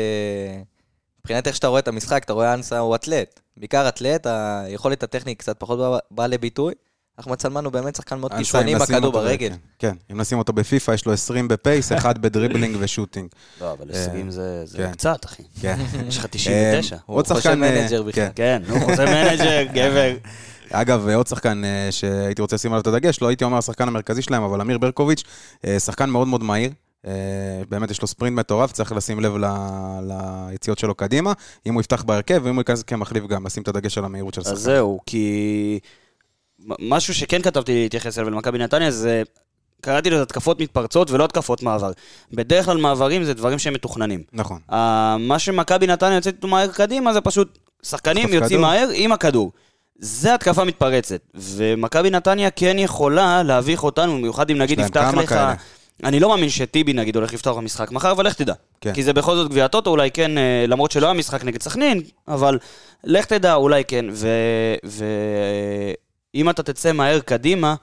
מבחינת 1.19 1.47
איך 1.47 1.55
שאתה 1.55 1.67
רואה 1.67 1.79
את 1.79 1.87
המשחק, 1.87 2.23
אתה 2.23 2.33
רואה 2.33 2.53
אנסה 2.53 2.79
הוא 2.79 2.95
אתלט. 2.95 3.39
בעיקר 3.57 3.87
אתלט, 3.87 4.27
היכולת 4.29 5.03
הטכנית 5.03 5.39
קצת 5.39 5.59
פחות 5.59 5.79
באה- 6.11 6.27
לביטוי. 6.27 6.73
אחמד 7.17 7.41
סלמן 7.41 7.65
הוא 7.65 7.73
באמת 7.73 7.95
שחקן 7.95 8.19
מאוד 8.19 8.33
כישרוני 8.33 8.71
עם 8.75 8.81
הכדור 8.81 9.05
אותו 9.05 9.11
ברגל. 9.19 9.49
כן, 9.49 9.55
כן, 9.79 9.95
אם 10.11 10.21
נשים 10.21 10.37
אותו 10.37 10.53
בפיפא, 10.53 10.91
יש 10.91 11.05
לו 11.05 11.13
20 11.13 11.47
ב 11.47 11.54
pace, 11.54 11.91
אחד 11.91 12.17
ב 12.21 12.26
dribbling 12.26 12.75
ו 12.79 12.84
shooting. 12.84 13.27
לא, 13.61 13.71
אבל 13.71 13.85
הישגים 13.93 14.31
זה 14.31 14.65
זה 14.65 14.77
כן. 14.77 14.91
קצת, 14.91 15.25
אחי. 15.25 15.43
כן. 15.61 15.75
יש 16.07 16.17
לך 16.17 16.25
99. 16.29 16.95
אה, 16.95 17.01
הוא 17.05 17.23
חושב. 17.23 17.49
אה, 17.49 17.55
manager 17.55 18.03
בכלל. 18.03 18.25
כן. 18.25 18.29
כן, 18.35 18.61
נו, 18.67 18.79
חוזה 18.79 19.05
manager, 19.05 19.63
גבר. 19.73 20.11
אגב, 20.71 21.09
עוד 21.09 21.27
שחקן 21.27 21.63
אה, 21.65 21.87
שהייתי 21.91 22.41
רוצה 22.41 22.55
לשים 22.55 22.71
עליו 22.71 22.81
את 22.81 22.87
הדגש, 22.87 23.21
לא 23.21 23.27
הייתי 23.27 23.43
אומר 23.43 23.57
השחקן 23.57 23.87
המרכזי 23.87 24.21
שלהם, 24.21 24.43
אבל 24.43 24.61
אמיר 24.61 24.77
ברקוביץ', 24.77 25.23
אה, 25.65 25.79
שחקן 25.79 26.09
מאוד 26.09 26.27
מאוד 26.27 26.43
מהיר. 26.43 26.71
אה, 27.07 27.11
באמת 27.69 27.91
יש 27.91 28.01
לו 28.01 28.07
ספרינט 28.07 28.39
מטורף, 28.39 28.71
צריך 28.71 28.91
לשים 28.91 29.19
לב 29.19 29.37
ל- 29.37 29.45
ליציאות 30.49 30.79
שלו 30.79 30.95
קדימה. 30.95 31.33
אם 31.65 31.73
הוא 31.73 31.81
יפתח 31.81 32.03
בהרכב, 32.03 32.41
ואם 32.43 32.55
הוא 32.55 32.61
ייכנס 32.61 32.83
כמחליף 32.83 33.27
גם, 33.27 33.45
לשים 33.45 33.63
את 33.63 33.67
הדגש 33.67 33.97
על 33.97 34.05
המהירות 34.05 34.33
של 34.33 34.41
אז 34.41 34.47
השחקן. 34.47 34.63
זהו, 34.63 34.99
כי... 35.05 35.79
משהו 36.79 37.13
שכן 37.13 37.41
כתבתי 37.41 37.83
להתייחס 37.83 38.17
אליו 38.17 38.29
למכבי 38.29 38.57
נתניה 38.57 38.91
זה... 38.91 39.23
קראתי 39.81 40.09
לזה 40.09 40.21
התקפות 40.21 40.59
מתפרצות 40.61 41.11
ולא 41.11 41.25
התקפות 41.25 41.63
מעבר. 41.63 41.91
בדרך 42.31 42.65
כלל 42.65 42.77
מעברים 42.77 43.23
זה 43.23 43.33
דברים 43.33 43.59
שהם 43.59 43.73
מתוכננים. 43.73 44.23
נכון. 44.33 44.59
מה 45.19 45.39
שמכבי 45.39 45.87
נתניה 45.87 46.15
יוצאת 46.15 46.45
מהר 46.45 46.67
קדימה 46.67 47.13
זה 47.13 47.21
פשוט 47.21 47.59
שחקנים 47.83 48.33
יוצאים 48.33 48.59
כדור. 48.59 48.61
מהר 48.61 48.89
עם 48.93 49.11
הכדור. 49.11 49.51
זה 49.99 50.33
התקפה 50.33 50.63
מתפרצת. 50.63 51.21
ומכבי 51.35 52.09
נתניה 52.09 52.49
כן 52.51 52.79
יכולה 52.79 53.43
להביך 53.43 53.83
אותנו, 53.83 54.17
במיוחד 54.17 54.49
אם 54.49 54.57
נגיד 54.57 54.79
יפתח 54.79 55.11
לך... 55.17 55.29
כאלה. 55.29 55.53
אני 56.03 56.19
לא 56.19 56.29
מאמין 56.29 56.49
שטיבי 56.49 56.93
נגיד 56.93 57.15
הולך 57.15 57.33
לפתוח 57.33 57.57
במשחק 57.57 57.91
מחר, 57.91 58.11
אבל 58.11 58.27
לך 58.27 58.33
תדע. 58.33 58.53
כן. 58.81 58.93
כי 58.93 59.03
זה 59.03 59.13
בכל 59.13 59.35
זאת 59.35 59.49
גביע 59.49 59.67
טוטו, 59.67 59.89
אולי 59.89 60.11
כן, 60.11 60.37
אה, 60.37 60.65
למרות 60.67 60.91
שלא 60.91 61.05
היה 61.05 61.13
משחק 61.13 61.43
נגד 61.43 61.61
סכנין, 61.61 62.01
אבל 62.27 62.59
לך 63.03 63.25
תדע, 63.25 63.55
אולי 63.55 63.83
כן. 63.85 64.05
ואם 66.33 66.49
אתה 66.49 66.63
תצא 66.63 66.91
מהר 66.91 67.19
קדימה, 67.19 67.75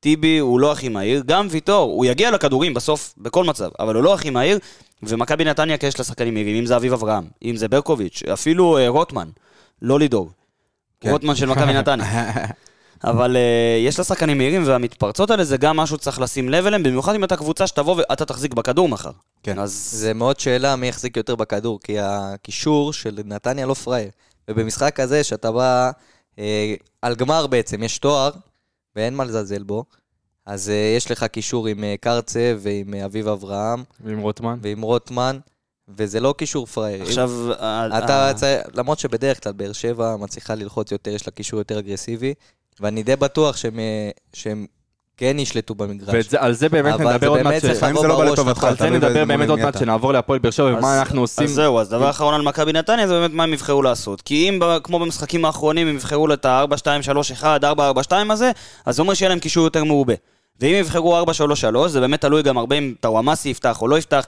טיבי 0.00 0.38
הוא 0.38 0.60
לא 0.60 0.72
הכי 0.72 0.88
מהיר, 0.88 1.22
גם 1.26 1.46
ויטור, 1.50 1.92
הוא 1.92 2.04
יגיע 2.04 2.30
לכדורים 2.30 2.74
בסוף, 2.74 3.14
בכל 3.18 3.44
מצב, 3.44 3.68
אבל 3.78 3.94
הוא 3.94 4.04
לא 4.04 4.14
הכי 4.14 4.30
מהיר, 4.30 4.58
ומכבי 5.02 5.44
נתניה 5.44 5.78
כי 5.78 5.86
יש 5.86 5.98
לה 5.98 6.04
שחקנים 6.04 6.34
מהירים, 6.34 6.56
אם 6.56 6.66
זה 6.66 6.76
אביב 6.76 6.92
אברהם, 6.92 7.24
אם 7.44 7.56
זה 7.56 7.68
ברקוביץ', 7.68 8.22
אפילו 8.32 8.78
אה, 8.78 8.88
רוטמן, 8.88 9.28
לא 9.82 9.98
לידור. 9.98 10.30
כן. 11.00 11.10
רוטמן 11.10 11.34
של 11.34 11.46
מכבי 11.46 11.72
נתניה. 11.78 12.32
אבל 13.04 13.36
uh, 13.36 13.86
יש 13.86 13.98
לה 13.98 14.04
שחקנים 14.04 14.38
מהירים, 14.38 14.62
והמתפרצות 14.66 15.30
האלה 15.30 15.44
זה 15.44 15.56
גם 15.56 15.76
משהו 15.76 15.96
שצריך 15.96 16.20
לשים 16.20 16.48
לב 16.48 16.66
אליהם, 16.66 16.82
במיוחד 16.82 17.14
אם 17.14 17.24
אתה 17.24 17.36
קבוצה 17.36 17.66
שתבוא 17.66 17.96
ואתה 17.96 18.24
תחזיק 18.24 18.54
בכדור 18.54 18.88
מחר. 18.88 19.10
כן. 19.42 19.58
אז 19.58 19.88
זה 19.92 20.14
מאוד 20.14 20.40
שאלה 20.40 20.76
מי 20.76 20.88
יחזיק 20.88 21.16
יותר 21.16 21.34
בכדור, 21.34 21.80
כי 21.84 21.96
הקישור 21.98 22.92
של 22.92 23.20
נתניה 23.24 23.66
לא 23.66 23.74
פראייר. 23.74 24.10
ובמשחק 24.48 24.96
כזה, 24.96 25.24
שאתה 25.24 25.52
בא 25.52 25.90
אה, 26.38 26.74
על 27.02 27.14
גמר 27.14 27.46
בעצם, 27.46 27.82
יש 27.82 27.98
תואר, 27.98 28.30
ואין 28.96 29.14
מה 29.14 29.24
לזלזל 29.24 29.62
בו, 29.62 29.84
אז 30.46 30.70
אה, 30.70 30.94
יש 30.96 31.10
לך 31.10 31.24
קישור 31.24 31.66
עם 31.66 31.84
אה, 31.84 31.94
קרצב 32.00 32.58
ועם 32.58 32.94
אה, 32.94 33.04
אביב 33.04 33.28
אברהם 33.28 33.84
ועם 34.00 34.18
רוטמן? 34.18 34.58
ועם 34.62 34.80
רוטמן, 34.80 35.38
וזה 35.96 36.20
לא 36.20 36.34
קישור 36.38 36.66
פראייר. 36.66 37.02
עכשיו... 37.02 37.30
אתה 37.98 38.28
ה- 38.28 38.34
צריך, 38.34 38.60
למרות 38.74 38.98
שבדרך 38.98 39.42
כלל 39.42 39.52
באר 39.52 39.72
שבע 39.72 40.16
מצליחה 40.16 40.54
ללחוץ 40.54 40.92
יותר, 40.92 41.10
יש 41.10 41.26
לה 41.26 41.32
קישור 41.32 41.58
יותר 41.58 41.78
אגרסיבי, 41.78 42.34
ואני 42.80 43.02
די 43.02 43.16
בטוח 43.16 43.56
שהם, 43.56 43.78
שהם 44.32 44.66
כן 45.16 45.36
ישלטו 45.38 45.74
במגרש. 45.74 46.26
ועל 46.32 46.52
זה 46.52 46.68
באמת 46.68 46.94
אבל 46.94 47.04
נדבר 47.04 47.18
זה 47.20 47.26
עוד 47.26 47.42
מעט, 47.42 47.46
באמת 47.46 47.62
ש- 47.62 47.64
צריך 47.66 47.76
לפעמים 47.76 47.96
זה 47.96 48.02
לבוא 48.02 48.08
לא 48.08 48.18
בא 48.18 48.24
בראש, 48.26 48.38
לטובתך, 48.38 48.56
נכון. 48.58 48.68
על 48.68 48.76
זה 48.76 48.90
נדבר 48.90 49.24
באמת 49.24 49.48
עוד 49.48 49.58
מעט. 49.58 49.78
שנעבור 49.78 50.12
להפועל 50.12 50.38
באר 50.38 50.50
שבע, 50.50 50.66
ומה 50.78 50.98
אנחנו 51.00 51.20
עושים. 51.20 51.44
אז 51.44 51.50
זהו, 51.50 51.78
אז 51.80 51.88
דבר 51.88 52.10
אחרון 52.10 52.34
על 52.34 52.42
מכבי 52.42 52.72
נתניה 52.72 53.06
זה 53.06 53.14
באמת 53.20 53.30
מה 53.34 53.42
הם 53.42 53.52
יבחרו 53.52 53.82
לעשות. 53.82 54.22
כי 54.22 54.48
אם, 54.48 54.60
כמו 54.82 54.98
במשחקים 54.98 55.44
האחרונים, 55.44 55.86
הם 55.88 55.94
יבחרו 55.96 56.32
את 56.32 56.44
ה-4-2-3-1, 56.46 57.42
4-4-2 57.42 58.32
הזה, 58.32 58.50
אז 58.86 58.96
זה 58.96 59.02
אומר 59.02 59.14
שיהיה 59.14 59.28
להם 59.28 59.38
קישור 59.38 59.64
יותר 59.64 59.84
מעובה. 59.84 60.14
ואם 60.60 60.74
יבחרו 60.74 61.24
4-3-3, 61.84 61.88
זה 61.88 62.00
באמת 62.00 62.20
תלוי 62.20 62.42
גם 62.42 62.58
הרבה 62.58 62.78
אם 62.78 62.94
טוואמאסי 63.00 63.48
יפתח 63.48 63.82
או 63.82 63.88
לא 63.88 63.98
יפתח, 63.98 64.26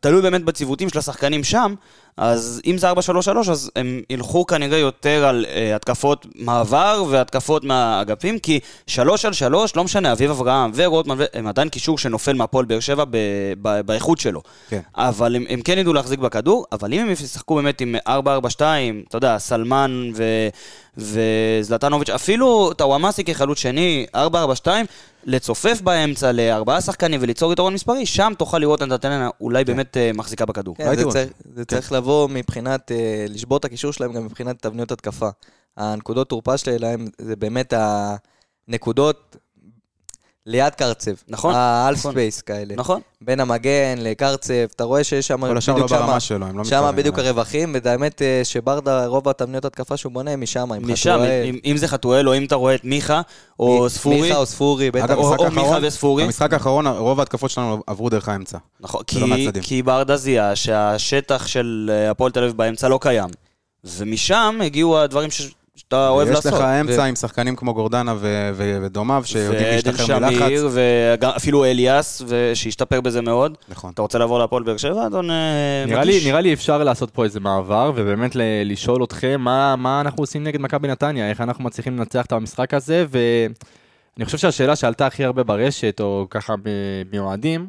תלוי 0.00 0.22
באמת 0.22 0.44
בציוותים 0.44 0.88
של 0.88 0.98
השחקנים 0.98 1.44
שם, 1.44 1.74
אז 2.20 2.60
אם 2.66 2.78
זה 2.78 2.90
4-3-3, 2.92 2.94
אז 3.50 3.70
הם 3.76 4.00
ילכו 4.10 4.46
כנראה 4.46 4.78
יותר 4.78 5.24
על 5.24 5.46
uh, 5.48 5.76
התקפות 5.76 6.26
מעבר 6.34 7.04
והתקפות 7.10 7.64
מהאגפים, 7.64 8.38
כי 8.38 8.60
3 8.86 9.24
על 9.24 9.32
3, 9.32 9.76
לא 9.76 9.84
משנה, 9.84 10.12
אביב 10.12 10.30
אברהם 10.30 10.70
ורוטמן, 10.74 11.16
הם 11.34 11.46
עדיין 11.46 11.68
קישור 11.68 11.98
שנופל 11.98 12.32
מהפועל 12.32 12.64
באר 12.64 12.80
שבע 12.80 13.04
ב- 13.10 13.16
ב- 13.62 13.80
באיכות 13.80 14.18
שלו. 14.18 14.42
כן. 14.68 14.80
אבל 14.94 15.36
הם, 15.36 15.44
הם 15.48 15.60
כן 15.60 15.78
ידעו 15.78 15.92
להחזיק 15.92 16.20
בכדור, 16.20 16.66
אבל 16.72 16.92
אם 16.92 17.00
הם 17.00 17.10
ישחקו 17.10 17.54
באמת 17.54 17.80
עם 17.80 17.96
4-4-2, 18.08 18.08
אתה 19.08 19.16
יודע, 19.16 19.38
סלמן 19.38 20.10
ו... 20.14 20.48
וזלטנוביץ', 20.96 22.10
אפילו 22.10 22.72
טוואמאסי 22.76 23.24
כחלוץ 23.24 23.58
שני, 23.58 24.06
4-4-2, 24.16 24.18
לצופף 25.24 25.80
באמצע 25.80 26.32
לארבעה 26.32 26.80
שחקנים 26.80 27.20
וליצור 27.22 27.52
יתרון 27.52 27.74
מספרי, 27.74 28.06
שם 28.06 28.32
תוכל 28.38 28.58
לראות 28.58 28.82
את 28.82 28.88
נתניה 28.88 29.28
אולי 29.40 29.64
באמת 29.64 29.96
אה, 29.96 30.10
מחזיקה 30.14 30.46
בכדור. 30.46 30.76
כן, 30.76 30.96
זה, 30.96 31.04
רוצה. 31.04 31.24
צריך, 31.54 31.66
צריך 31.66 31.92
לבוא 32.10 32.28
מבחינת, 32.28 32.92
אה, 32.92 33.24
לשבור 33.28 33.58
את 33.58 33.64
הקישור 33.64 33.92
שלהם 33.92 34.12
גם 34.12 34.24
מבחינת 34.24 34.62
תבניות 34.62 34.92
התקפה. 34.92 35.28
הנקודות 35.76 36.28
תורפה 36.28 36.58
שלהם 36.58 37.06
זה 37.18 37.36
באמת 37.36 37.74
הנקודות 38.68 39.36
ליד 40.50 40.74
קרצב. 40.74 41.10
נכון, 41.28 41.54
ה 41.54 41.63
half 41.63 41.98
נכון. 41.98 42.12
space 42.12 42.40
כאלה. 42.40 42.74
נכון? 42.76 43.00
בין 43.20 43.40
המגן 43.40 43.94
לקרצב, 43.98 44.52
אתה 44.76 44.84
רואה 44.84 45.04
שיש 45.04 45.26
שם 45.26 45.40
כל 45.48 45.56
השאר 45.58 45.74
לא 45.74 45.82
בדיוק 45.84 45.90
ברמה 46.00 46.06
שמה- 46.12 46.20
שלו, 46.20 46.46
הם 46.46 46.58
לא 46.58 46.64
שם 46.64 46.76
מתקרבים 46.76 46.96
בדיוק 46.96 47.18
אליו. 47.18 47.28
הרווחים, 47.28 47.76
והאמת 47.84 48.22
אה, 48.22 48.40
שברדה, 48.44 49.06
רוב 49.06 49.28
התבניות 49.28 49.64
התקפה 49.64 49.96
שהוא 49.96 50.12
בונה 50.12 50.30
הם 50.30 50.40
משם, 50.40 50.72
עם 50.72 50.92
משם, 50.92 51.10
חתואל, 51.14 51.44
אם, 51.44 51.58
אם 51.64 51.76
זה 51.76 51.88
חתואל, 51.88 52.28
או 52.28 52.36
אם 52.36 52.44
אתה 52.44 52.54
רואה 52.54 52.74
את 52.74 52.84
מיכה, 52.84 53.20
או 53.60 53.82
מי- 53.82 53.90
ספורי, 53.90 54.20
מיכה 54.20 54.36
או 54.36 54.46
ספורי, 54.46 54.90
בטח. 54.90 55.14
או- 55.16 55.36
או 55.36 55.50
מיכה 55.50 55.78
וספורי. 55.82 56.24
במשחק 56.24 56.52
האחרון 56.52 56.86
רוב 56.86 57.18
ההתקפות 57.20 57.50
שלנו 57.50 57.82
עברו 57.86 58.08
דרך 58.08 58.28
האמצע. 58.28 58.58
נכון, 58.80 59.02
ולא 59.14 59.36
כי. 59.36 59.50
כי 59.62 59.82
ברדה 59.82 60.16
זיהה 60.16 60.56
שהשטח 60.56 61.46
של 61.46 61.90
אה, 61.92 62.10
הפועל 62.10 62.32
תל 62.32 62.42
אביב 62.42 62.56
באמצע 62.56 62.88
לא 62.88 62.98
קיים. 63.02 63.28
ומשם 63.84 64.58
הגיעו 64.64 64.98
הדברים 64.98 65.30
ש... 65.30 65.42
שאתה 65.80 66.08
אוהב 66.08 66.28
יש 66.28 66.34
לעשות. 66.34 66.52
לך 66.52 66.60
אמצע 66.60 67.00
ו- 67.00 67.04
עם 67.04 67.14
שחקנים 67.14 67.56
כמו 67.56 67.74
גורדנה 67.74 68.14
ו- 68.18 68.50
ו- 68.54 68.78
ודומיו, 68.82 69.22
שיודעים 69.26 69.54
ועדן 69.76 69.90
להשתחרר 69.90 70.18
מלחץ. 70.18 70.36
שמיר, 70.46 70.68
ואפילו 70.72 71.64
אליאס, 71.64 72.22
שהשתפר 72.54 73.00
בזה 73.00 73.22
מאוד. 73.22 73.58
נכון. 73.68 73.90
אתה 73.94 74.02
רוצה 74.02 74.18
לעבור 74.18 74.38
להפועל 74.38 74.62
באר 74.62 74.76
שבע, 74.76 75.06
אדון 75.06 75.30
אה, 75.30 75.36
נראה 75.86 76.04
לי, 76.04 76.12
מקיש? 76.12 76.26
נראה 76.26 76.40
לי 76.40 76.52
אפשר 76.52 76.84
לעשות 76.84 77.10
פה 77.10 77.24
איזה 77.24 77.40
מעבר, 77.40 77.92
ובאמת 77.94 78.36
ל- 78.36 78.42
לשאול 78.64 79.04
אתכם 79.04 79.40
מה, 79.40 79.76
מה 79.76 80.00
אנחנו 80.00 80.22
עושים 80.22 80.44
נגד 80.44 80.60
מכבי 80.60 80.88
נתניה, 80.88 81.30
איך 81.30 81.40
אנחנו 81.40 81.64
מצליחים 81.64 81.96
לנצח 81.98 82.26
את 82.26 82.32
המשחק 82.32 82.74
הזה, 82.74 83.04
ואני 83.10 84.24
חושב 84.24 84.38
שהשאלה 84.38 84.76
שעלתה 84.76 85.06
הכי 85.06 85.24
הרבה 85.24 85.42
ברשת, 85.42 86.00
או 86.00 86.26
ככה 86.30 86.54
ב- 86.62 86.68
מאוהדים, 87.16 87.68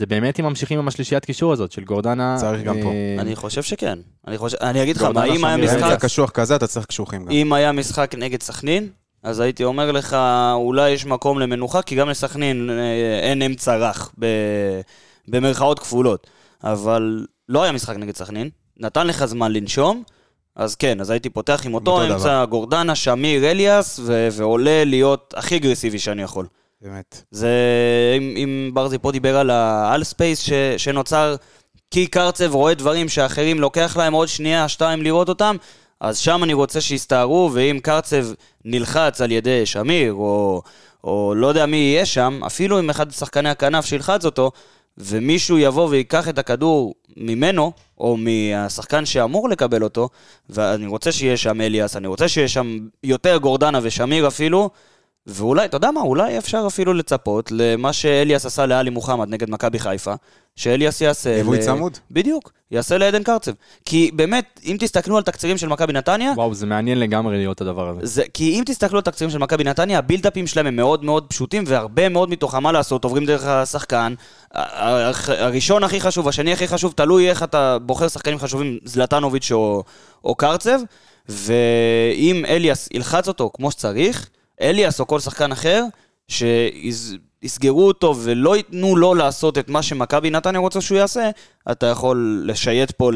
זה 0.00 0.06
באמת 0.06 0.40
אם 0.40 0.44
ממשיכים 0.44 0.78
עם 0.78 0.88
השלישיית 0.88 1.24
קישור 1.24 1.52
הזאת 1.52 1.72
של 1.72 1.84
גורדנה. 1.84 2.36
צריך 2.38 2.62
גם 2.62 2.82
פה. 2.82 2.88
אה, 2.88 3.16
אני 3.18 3.36
חושב 3.36 3.62
שכן. 3.62 3.98
אני, 4.26 4.38
חושב... 4.38 4.56
אני 4.60 4.82
אגיד 4.82 4.96
לך 4.96 5.02
גורדנה 5.02 5.26
מה, 5.26 5.34
אם 5.34 5.44
היה 5.44 5.56
משחק... 5.56 5.80
באמצע 5.80 5.96
קשוח 5.96 6.30
כזה 6.30 6.56
אתה 6.56 6.66
צריך 6.66 6.86
קשוחים 6.86 7.24
גם. 7.24 7.30
אם 7.30 7.52
היה 7.52 7.72
משחק 7.72 8.14
נגד 8.18 8.42
סכנין, 8.42 8.88
אז 9.22 9.40
הייתי 9.40 9.64
אומר 9.64 9.92
לך, 9.92 10.16
אולי 10.54 10.90
יש 10.90 11.06
מקום 11.06 11.38
למנוחה, 11.38 11.82
כי 11.82 11.94
גם 11.94 12.08
לסכנין 12.08 12.70
אה, 12.70 13.20
אין 13.30 13.42
אמצע 13.42 13.76
רך, 13.76 14.10
ב... 14.18 14.26
במרכאות 15.28 15.78
כפולות. 15.78 16.26
אבל 16.64 17.26
לא 17.48 17.62
היה 17.62 17.72
משחק 17.72 17.96
נגד 17.96 18.16
סכנין, 18.16 18.50
נתן 18.76 19.06
לך 19.06 19.24
זמן 19.24 19.52
לנשום, 19.52 20.02
אז 20.56 20.74
כן, 20.74 21.00
אז 21.00 21.10
הייתי 21.10 21.30
פותח 21.30 21.62
עם 21.64 21.74
אותו, 21.74 21.90
אותו 21.90 22.14
אמצע, 22.14 22.24
דבר. 22.24 22.44
גורדנה, 22.44 22.94
שמיר, 22.94 23.50
אליאס, 23.50 24.00
ו... 24.02 24.28
ועולה 24.32 24.84
להיות 24.84 25.34
הכי 25.36 25.56
אגרסיבי 25.56 25.98
שאני 25.98 26.22
יכול. 26.22 26.46
באמת. 26.82 27.22
זה, 27.30 27.50
אם, 28.16 28.34
אם 28.36 28.70
ברזי 28.74 28.98
פה 28.98 29.12
דיבר 29.12 29.36
על 29.36 29.50
ה 29.50 29.61
half 29.61 30.04
space 30.04 30.40
ש, 30.40 30.52
שנוצר 30.76 31.36
כי 31.90 32.06
קרצב 32.06 32.54
רואה 32.54 32.74
דברים 32.74 33.08
שאחרים 33.08 33.60
לוקח 33.60 33.96
להם 33.96 34.12
עוד 34.12 34.28
שנייה, 34.28 34.68
שתיים 34.68 35.02
לראות 35.02 35.28
אותם, 35.28 35.56
אז 36.00 36.18
שם 36.18 36.44
אני 36.44 36.52
רוצה 36.52 36.80
שיסתערו, 36.80 37.50
ואם 37.52 37.78
קרצב 37.82 38.26
נלחץ 38.64 39.20
על 39.20 39.32
ידי 39.32 39.66
שמיר, 39.66 40.12
או, 40.12 40.62
או 41.04 41.34
לא 41.36 41.46
יודע 41.46 41.66
מי 41.66 41.76
יהיה 41.76 42.06
שם, 42.06 42.40
אפילו 42.46 42.78
עם 42.78 42.90
אחד 42.90 43.08
משחקני 43.08 43.48
הכנף 43.48 43.86
שילחץ 43.86 44.24
אותו, 44.24 44.50
ומישהו 44.98 45.58
יבוא 45.58 45.88
ויקח 45.88 46.28
את 46.28 46.38
הכדור 46.38 46.94
ממנו, 47.16 47.72
או 47.98 48.16
מהשחקן 48.16 49.04
שאמור 49.04 49.48
לקבל 49.48 49.84
אותו, 49.84 50.08
ואני 50.50 50.86
רוצה 50.86 51.12
שיהיה 51.12 51.36
שם 51.36 51.60
אליאס, 51.60 51.96
אני 51.96 52.06
רוצה 52.06 52.28
שיהיה 52.28 52.48
שם 52.48 52.78
יותר 53.04 53.36
גורדנה 53.38 53.78
ושמיר 53.82 54.26
אפילו, 54.26 54.70
ואולי, 55.26 55.64
אתה 55.64 55.76
יודע 55.76 55.90
מה, 55.90 56.00
אולי 56.00 56.38
אפשר 56.38 56.64
אפילו 56.66 56.92
לצפות 56.92 57.52
למה 57.52 57.92
שאליאס 57.92 58.46
עשה 58.46 58.66
לאלי 58.66 58.90
מוחמד 58.90 59.28
נגד 59.28 59.50
מכבי 59.50 59.78
חיפה, 59.78 60.14
שאליאס 60.56 61.00
יעשה... 61.00 61.36
ליווי 61.36 61.58
ל- 61.58 61.62
צמוד? 61.62 61.98
בדיוק, 62.10 62.52
יעשה 62.70 62.98
לעדן 62.98 63.22
קרצב. 63.22 63.52
כי 63.84 64.10
באמת, 64.14 64.60
אם 64.64 64.76
תסתכלו 64.80 65.16
על 65.16 65.22
תקצירים 65.22 65.58
של 65.58 65.68
מכבי 65.68 65.92
נתניה, 65.92 66.32
וואו, 66.36 66.54
זה 66.54 66.66
מעניין 66.66 67.00
לגמרי 67.00 67.38
לראות 67.38 67.56
את 67.56 67.60
הדבר 67.60 67.88
הזה. 67.88 68.00
זה, 68.06 68.22
כי 68.34 68.58
אם 68.58 68.62
תסתכלו 68.66 68.98
על 68.98 69.04
תקצירים 69.04 69.30
של 69.30 69.38
מכבי 69.38 69.64
נתניה, 69.64 69.98
הבילדאפים 69.98 70.46
שלהם 70.46 70.66
הם 70.66 70.76
מאוד 70.76 71.04
מאוד 71.04 71.26
פשוטים, 71.26 71.64
והרבה 71.66 72.08
מאוד 72.08 72.30
מתוכם 72.30 72.62
מה 72.62 72.72
לעשות, 72.72 73.04
עוברים 73.04 73.26
דרך 73.26 73.44
השחקן. 73.44 74.14
הראשון 74.50 75.84
הכי 75.84 76.00
חשוב, 76.00 76.28
השני 76.28 76.52
הכי 76.52 76.68
חשוב, 76.68 76.92
תלוי 76.96 77.30
איך 77.30 77.42
אתה 77.42 77.78
בוחר 77.78 78.08
שחקנים 78.08 78.38
חשובים, 78.38 78.78
זלטנוביץ' 78.84 79.52
או, 79.52 79.82
או 80.24 80.34
קרצב, 80.34 80.80
ואם 81.28 82.44
אליאס 82.48 82.88
ילחץ 82.92 83.28
אותו 83.28 83.50
כמו 83.54 83.70
שצריך, 83.70 84.30
אליאס 84.60 85.00
או 85.00 85.06
כל 85.06 85.20
שחקן 85.20 85.52
אחר, 85.52 85.84
שיסגרו 86.28 87.86
אותו 87.86 88.14
ולא 88.22 88.56
ייתנו 88.56 88.96
לו 88.96 89.14
לעשות 89.14 89.58
את 89.58 89.68
מה 89.68 89.82
שמכבי 89.82 90.30
נתניה 90.30 90.60
רוצה 90.60 90.80
שהוא 90.80 90.98
יעשה, 90.98 91.30
אתה 91.70 91.86
יכול 91.86 92.42
לשייט 92.46 92.90
פה 92.90 93.10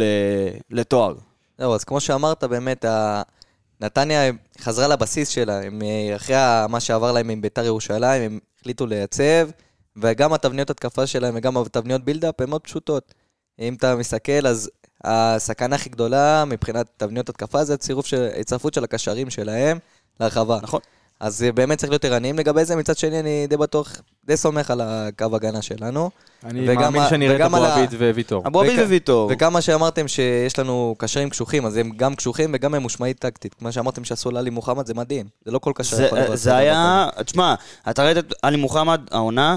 לתואר. 0.70 1.14
זהו, 1.58 1.74
אז 1.74 1.84
כמו 1.84 2.00
שאמרת, 2.00 2.44
באמת, 2.44 2.84
נתניה 3.80 4.32
חזרה 4.60 4.88
לבסיס 4.88 5.28
שלה. 5.28 5.62
הם, 5.62 5.82
אה, 5.82 6.16
אחרי 6.16 6.36
מה 6.68 6.80
שעבר 6.80 7.12
להם 7.12 7.30
עם 7.30 7.40
ביתר 7.40 7.64
ירושלים, 7.64 8.22
הם 8.22 8.38
החליטו 8.60 8.86
לייצב, 8.86 9.48
וגם 9.96 10.32
התבניות 10.32 10.70
התקפה 10.70 11.06
שלהם 11.06 11.34
וגם 11.36 11.56
התבניות 11.56 12.04
בילדאפ 12.04 12.40
הן 12.40 12.50
מאוד 12.50 12.60
פשוטות. 12.60 13.14
אם 13.58 13.74
אתה 13.74 13.96
מסתכל, 13.96 14.46
אז 14.46 14.70
הסכנה 15.04 15.76
הכי 15.76 15.88
גדולה 15.88 16.44
מבחינת 16.44 16.86
תבניות 16.96 17.28
התקפה 17.28 17.64
זה 17.64 17.74
הצירוף 17.74 18.06
של, 18.06 18.28
הצטרפות 18.40 18.74
של 18.74 18.84
הקשרים 18.84 19.30
שלהם 19.30 19.78
להרחבה. 20.20 20.58
נכון. 20.62 20.80
אז 21.24 21.42
אה, 21.42 21.52
באמת 21.52 21.78
צריך 21.78 21.90
להיות 21.90 22.04
ערניים 22.04 22.38
לגבי 22.38 22.64
זה. 22.64 22.76
מצד 22.76 22.98
שני, 22.98 23.20
אני 23.20 23.46
די 23.46 23.56
בטוח, 23.56 23.92
די 24.26 24.36
סומך 24.36 24.70
על 24.70 24.80
הקו 24.84 25.36
הגנה 25.36 25.62
שלנו. 25.62 26.10
אני 26.44 26.60
וגם 26.70 26.82
מאמין 26.82 27.02
ה- 27.02 27.08
שנראה 27.08 27.36
את 27.36 27.40
אבו 27.40 27.56
עביד 27.56 27.90
וויטור. 28.14 28.42
אבו 28.46 28.60
עביד 28.62 28.78
וויטור. 28.78 29.30
וכמה 29.32 29.60
שאמרתם 29.60 30.08
שיש 30.08 30.58
לנו 30.58 30.94
קשרים 30.98 31.30
קשוחים, 31.30 31.66
אז 31.66 31.76
הם 31.76 31.90
גם 31.96 32.14
קשוחים 32.14 32.50
וגם 32.54 32.72
ממושמעים 32.72 33.12
טקטית. 33.12 33.54
כמו 33.54 33.72
שאמרתם 33.72 34.04
שעשו 34.04 34.30
לעלי 34.30 34.50
מוחמד, 34.50 34.86
זה 34.86 34.94
מדהים. 34.94 35.26
זה 35.44 35.50
לא 35.52 35.58
כל 35.58 35.72
קשר 35.74 35.96
זה, 35.96 36.04
יכול 36.06 36.18
לבצע 36.18 36.36
זה 36.36 36.50
דבר 36.50 36.58
היה, 36.58 37.08
תשמע, 37.24 37.54
אתה 37.90 38.04
ראית 38.04 38.18
את 38.18 38.34
עלי 38.42 38.56
מוחמד, 38.56 39.00
העונה, 39.10 39.56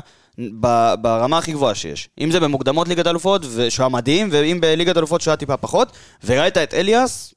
ב- 0.59 0.93
ברמה 1.01 1.37
הכי 1.37 1.51
גבוהה 1.51 1.75
שיש. 1.75 2.09
אם 2.21 2.31
זה 2.31 2.39
במוקדמות 2.39 2.87
ליגת 2.87 3.07
אלופות, 3.07 3.41
שהוא 3.69 3.83
היה 3.83 3.89
מדהים, 3.89 4.29
ואם 4.31 4.57
בליגת 4.61 4.97
אלופות 4.97 5.21
שהוא 5.21 5.31
היה 5.31 5.37
טיפה 5.37 5.57
פחות, 5.57 5.91
וראית 6.25 6.57
את 6.57 6.73
אליאס, 6.73 7.33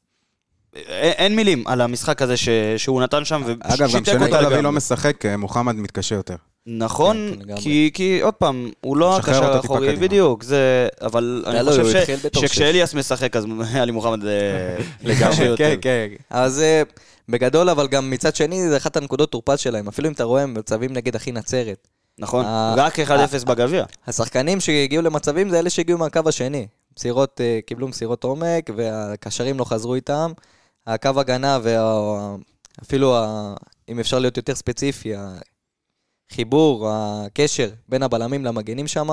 אין, 0.74 1.12
אין 1.12 1.37
מילים 1.37 1.66
על 1.66 1.80
המשחק 1.80 2.22
הזה 2.22 2.37
ש, 2.37 2.48
שהוא 2.76 3.02
נתן 3.02 3.24
שם, 3.24 3.42
אגב, 3.61 3.94
גם 3.94 4.02
כשנטע 4.02 4.40
לביא. 4.40 4.56
לא 4.56 4.72
משחק, 4.72 5.26
אה, 5.26 5.37
מוחמד 5.37 5.76
מתקשה 5.76 6.14
יותר. 6.14 6.37
נכון, 6.66 7.16
כן, 7.35 7.40
לגמרי. 7.40 7.62
כי, 7.62 7.90
כי 7.94 8.20
עוד 8.22 8.35
פעם, 8.35 8.70
הוא 8.80 8.96
לא 8.96 9.16
הקשר 9.16 9.56
האחורי. 9.56 9.96
בדיוק, 9.96 10.42
זה, 10.42 10.88
אבל 11.02 11.42
היה 11.46 11.61
אני 11.61 11.70
חושב 11.70 11.87
ש, 11.87 12.11
שכשאליאס 12.40 12.94
משחק, 12.94 13.37
אז 13.37 13.46
עלי 13.80 13.92
מוחמד 13.92 14.20
זה 14.20 14.40
לגמרי, 15.02 15.33
קשה 15.33 15.44
יותר. 15.44 15.64
כן, 15.64 15.76
כן. 15.80 16.09
אז 16.30 16.61
אה, 16.61 16.83
בגדול, 17.28 17.68
אבל 17.68 17.88
גם 17.88 18.11
מצד 18.11 18.37
שני, 18.37 18.68
זה 18.68 18.76
אחת 18.76 18.96
הנקודות 18.96 19.30
תורפז 19.30 19.59
שלהם. 19.59 19.88
אפילו 19.88 20.09
אם 20.09 20.12
אתה 20.12 20.24
רואה, 20.24 20.42
הם 20.42 20.54
מצבים 20.54 20.92
נגד 20.92 21.16
אחי 21.16 21.33
נצרת. 21.33 21.88
נכון, 22.18 22.44
אה, 22.44 22.74
רק 22.76 22.98
1-0 22.98 23.44
בגביע. 23.46 23.85
השחקנים 24.06 24.61
שהגיעו 24.61 25.02
למצבים 25.02 25.48
זה 25.48 25.59
אלה 25.59 25.70
שהגיעו 25.70 25.98
מהקו 25.98 26.20
השני. 26.26 26.66
מסירות, 26.98 27.40
אה, 27.40 27.59
קיבלו 27.66 27.88
מסירות 27.88 28.24
עומק, 28.24 28.70
והקשרים 28.76 29.59
לא 29.59 29.64
חזרו 29.64 29.94
איתם. 29.94 30.33
הקו 30.94 31.20
הגנה 31.20 31.59
ואפילו, 31.62 33.16
אם 33.88 34.00
אפשר 34.00 34.18
להיות 34.18 34.37
יותר 34.37 34.55
ספציפי, 34.55 35.12
החיבור, 36.31 36.90
הקשר 36.92 37.68
בין 37.88 38.03
הבלמים 38.03 38.44
למגנים 38.44 38.87
שם, 38.87 39.09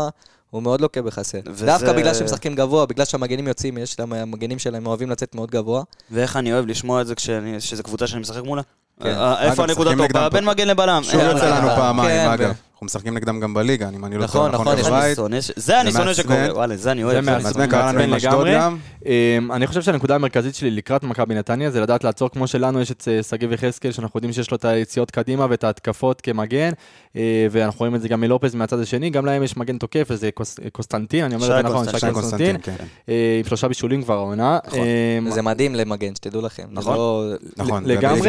הוא 0.50 0.64
מאוד 0.64 0.82
לוקה 0.82 1.02
בחסר. 1.02 1.40
וזה- 1.46 1.66
דווקא 1.66 1.94
בגלל 1.94 2.14
שהם 2.14 2.26
משחקים 2.26 2.56
גבוה, 2.56 2.86
בגלל 2.86 3.06
שהמגנים 3.06 3.48
יוצאים, 3.48 3.78
יש 3.78 4.00
להם, 4.00 4.14
המגנים 4.14 4.60
שלהם 4.60 4.88
אוהבים 4.88 5.10
לצאת 5.10 5.36
מאוד 5.36 5.52
גבוה. 5.52 5.84
ואיך 6.12 6.36
אני 6.38 6.54
אוהב 6.54 6.66
לשמוע 6.66 7.02
את 7.02 7.08
זה 7.08 7.16
כשזו 7.16 7.84
קבוצה 7.84 8.08
שאני 8.08 8.22
משחק 8.22 8.44
מולה. 8.44 8.62
כן. 9.04 9.10
אה, 9.10 9.44
איפה 9.50 9.64
הנקודה 9.64 9.92
טובה? 10.08 10.30
בין 10.30 10.46
מגן 10.46 10.68
לבלם. 10.68 11.02
שוב 11.04 11.20
אה, 11.20 11.32
יוצא 11.32 11.46
אה, 11.46 11.60
לנו 11.60 11.70
כן, 11.70 11.76
פעמיים, 11.76 12.30
ו- 12.30 12.34
אגב. 12.34 12.54
אנחנו 12.78 12.86
משחקים 12.86 13.14
נגדם 13.14 13.40
גם 13.40 13.54
בליגה, 13.54 13.90
אם 13.90 14.06
אני 14.06 14.18
לא 14.18 14.24
נכון, 14.24 14.52
טועה, 14.52 14.62
נכון, 14.76 14.78
יש 15.10 15.16
שונא 15.16 15.42
ש- 15.42 15.52
זה 15.56 15.82
אני 15.82 15.92
שונא. 15.92 16.14
שקורה, 16.14 16.48
וואלה, 16.52 16.78
זה 16.78 16.92
אני 16.92 17.04
אוהב. 17.04 17.16
זה 17.26 17.32
מעצבן, 17.32 17.68
קרה 17.68 17.92
לנו 17.92 18.00
עם 18.00 18.14
אשדוד 18.14 18.34
לגמרי. 18.34 18.56
גם. 18.56 18.78
אמ, 19.06 19.52
אני 19.52 19.68
חושב 19.68 19.82
שהנקודה 19.82 20.16
המרכזית 20.16 20.56
שלי 20.56 20.72
לקראת 20.72 21.04
מכבי 21.04 21.36
נתניה 21.36 21.70
זה 21.72 21.82
לדעת 21.82 22.04
לעצור, 22.04 22.30
כמו 22.30 22.48
שלנו 22.48 22.82
יש 22.82 22.92
את 22.92 23.08
אה, 23.08 23.24
שגיב 23.24 23.52
יחזקאל, 23.54 23.92
שאנחנו 23.92 24.18
יודעים 24.18 24.34
שיש 24.34 24.52
לו 24.52 24.58
את 24.58 24.66
היציאות 24.66 25.12
קדימה 25.12 25.48
ואת 25.50 25.64
ההתקפות 25.64 26.22
כמגן, 26.22 26.72
אה, 27.16 27.22
ואנחנו 27.52 27.80
רואים 27.80 27.96
את 27.96 28.02
זה 28.02 28.08
גם 28.08 28.22
מלופז 28.22 28.56
מהצד 28.56 28.80
השני, 28.80 29.10
גם 29.10 29.26
להם 29.26 29.44
יש 29.44 29.58
מגן 29.58 29.78
תוקף, 29.78 30.08
וזה 30.10 30.30
קוס- 30.32 30.60
קוסטנטין, 30.72 31.26
אני 31.26 31.36
אומר 31.36 31.60
את 31.60 31.66
זה 31.66 31.70
נכון. 31.70 31.86
שי 32.00 32.12
קונסטנטין, 32.14 32.58
כן. 32.64 32.76
אה, 33.10 33.36
עם 33.40 33.48
שלושה 33.48 33.68
בישולים 33.68 34.04
כבר 34.04 34.18
העונה. 34.18 34.60
נכון. 34.68 34.80
אמ, 35.26 35.30
זה 35.32 35.42
מדהים 35.42 35.76
למגן, 35.76 36.16
שתדעו 36.16 36.42
לכם. 36.42 36.64
נכון. 36.72 36.96
לא- 36.96 37.34
נכון. 37.58 37.86
לגמרי. 37.86 38.20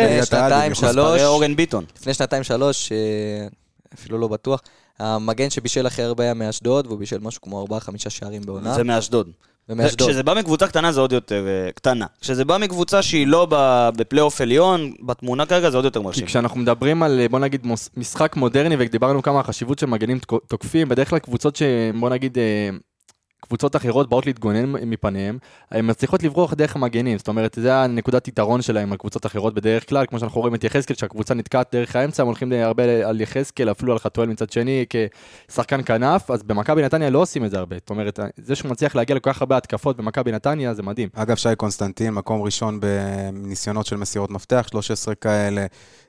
לפני 2.00 2.14
שנתיים 2.14 2.42
שלוש, 2.44 2.92
אה, 2.92 2.96
אפילו 3.94 4.18
לא 4.18 4.28
בטוח, 4.28 4.60
המגן 4.98 5.50
שבישל 5.50 5.86
הכי 5.86 6.02
הרבה 6.02 6.24
היה 6.24 6.34
מאשדוד, 6.34 6.86
והוא 6.86 6.98
בישל 6.98 7.18
משהו 7.18 7.42
כמו 7.42 7.60
ארבעה, 7.60 7.80
חמישה 7.80 8.10
שערים 8.10 8.42
בעונה. 8.42 8.74
זה 8.74 8.84
מאשדוד. 8.84 9.30
ומאשדוד. 9.68 10.08
כשזה 10.08 10.22
בא 10.22 10.34
מקבוצה 10.34 10.66
קטנה 10.66 10.92
זה 10.92 11.00
עוד 11.00 11.12
יותר 11.12 11.46
אה, 11.46 11.72
קטנה. 11.72 12.06
כשזה 12.20 12.44
בא 12.44 12.58
מקבוצה 12.58 13.02
שהיא 13.02 13.26
לא 13.26 13.46
ב- 13.50 13.88
בפלייאוף 13.96 14.40
עליון, 14.40 14.92
בתמונה 15.02 15.46
כרגע 15.46 15.70
זה 15.70 15.76
עוד 15.76 15.84
יותר 15.84 16.00
כי 16.00 16.04
מרשים. 16.04 16.26
כשאנחנו 16.26 16.60
מדברים 16.60 17.02
על, 17.02 17.20
בוא 17.30 17.38
נגיד, 17.38 17.66
משחק 17.96 18.36
מודרני, 18.36 18.76
ודיברנו 18.78 19.22
כמה 19.22 19.40
החשיבות 19.40 19.78
של 19.78 19.86
מגנים 19.86 20.18
תוקפים, 20.46 20.88
בדרך 20.88 21.10
כלל 21.10 21.18
קבוצות 21.18 21.56
ש... 21.56 21.62
בוא 22.00 22.10
נגיד, 22.10 22.38
אה, 22.38 22.70
קבוצות 23.48 23.76
אחרות 23.76 24.08
באות 24.08 24.26
להתגונן 24.26 24.72
מפניהם, 24.72 25.38
הן 25.70 25.90
מצליחות 25.90 26.22
לברוח 26.22 26.54
דרך 26.54 26.76
המגנים, 26.76 27.18
זאת 27.18 27.28
אומרת, 27.28 27.58
זה 27.60 27.74
הנקודת 27.74 28.28
יתרון 28.28 28.62
שלהם 28.62 28.92
על 28.92 28.98
קבוצות 28.98 29.26
אחרות 29.26 29.54
בדרך 29.54 29.88
כלל, 29.88 30.06
כמו 30.06 30.18
שאנחנו 30.18 30.40
רואים 30.40 30.54
את 30.54 30.64
יחזקאל, 30.64 30.96
שהקבוצה 30.96 31.34
נתקעת 31.34 31.68
דרך 31.72 31.96
האמצע, 31.96 32.22
הם 32.22 32.26
הולכים 32.26 32.52
הרבה 32.52 32.82
על 32.82 33.20
יחזקאל, 33.20 33.70
אפילו 33.70 33.92
על 33.92 33.98
חתואל 33.98 34.28
מצד 34.28 34.50
שני, 34.50 34.84
כשחקן 35.48 35.80
כנף, 35.84 36.30
אז 36.30 36.42
במכבי 36.42 36.82
נתניה 36.82 37.10
לא 37.10 37.18
עושים 37.18 37.44
את 37.44 37.50
זה 37.50 37.58
הרבה, 37.58 37.76
זאת 37.76 37.90
אומרת, 37.90 38.20
זה 38.36 38.54
שהוא 38.54 38.70
מצליח 38.70 38.94
להגיע 38.94 39.16
לכל 39.16 39.32
כך 39.32 39.42
הרבה 39.42 39.56
התקפות 39.56 39.96
במכבי 39.96 40.32
נתניה, 40.32 40.74
זה 40.74 40.82
מדהים. 40.82 41.08
אגב, 41.14 41.36
שי 41.36 41.48
קונסטנטין, 41.56 42.14
מקום 42.14 42.42
ראשון 42.42 42.80
בניסיונות 42.80 43.86
של 43.86 43.96
מסירות 43.96 44.30
מפתח, 44.30 44.66
13 44.70 45.14
כאלה. 45.14 45.66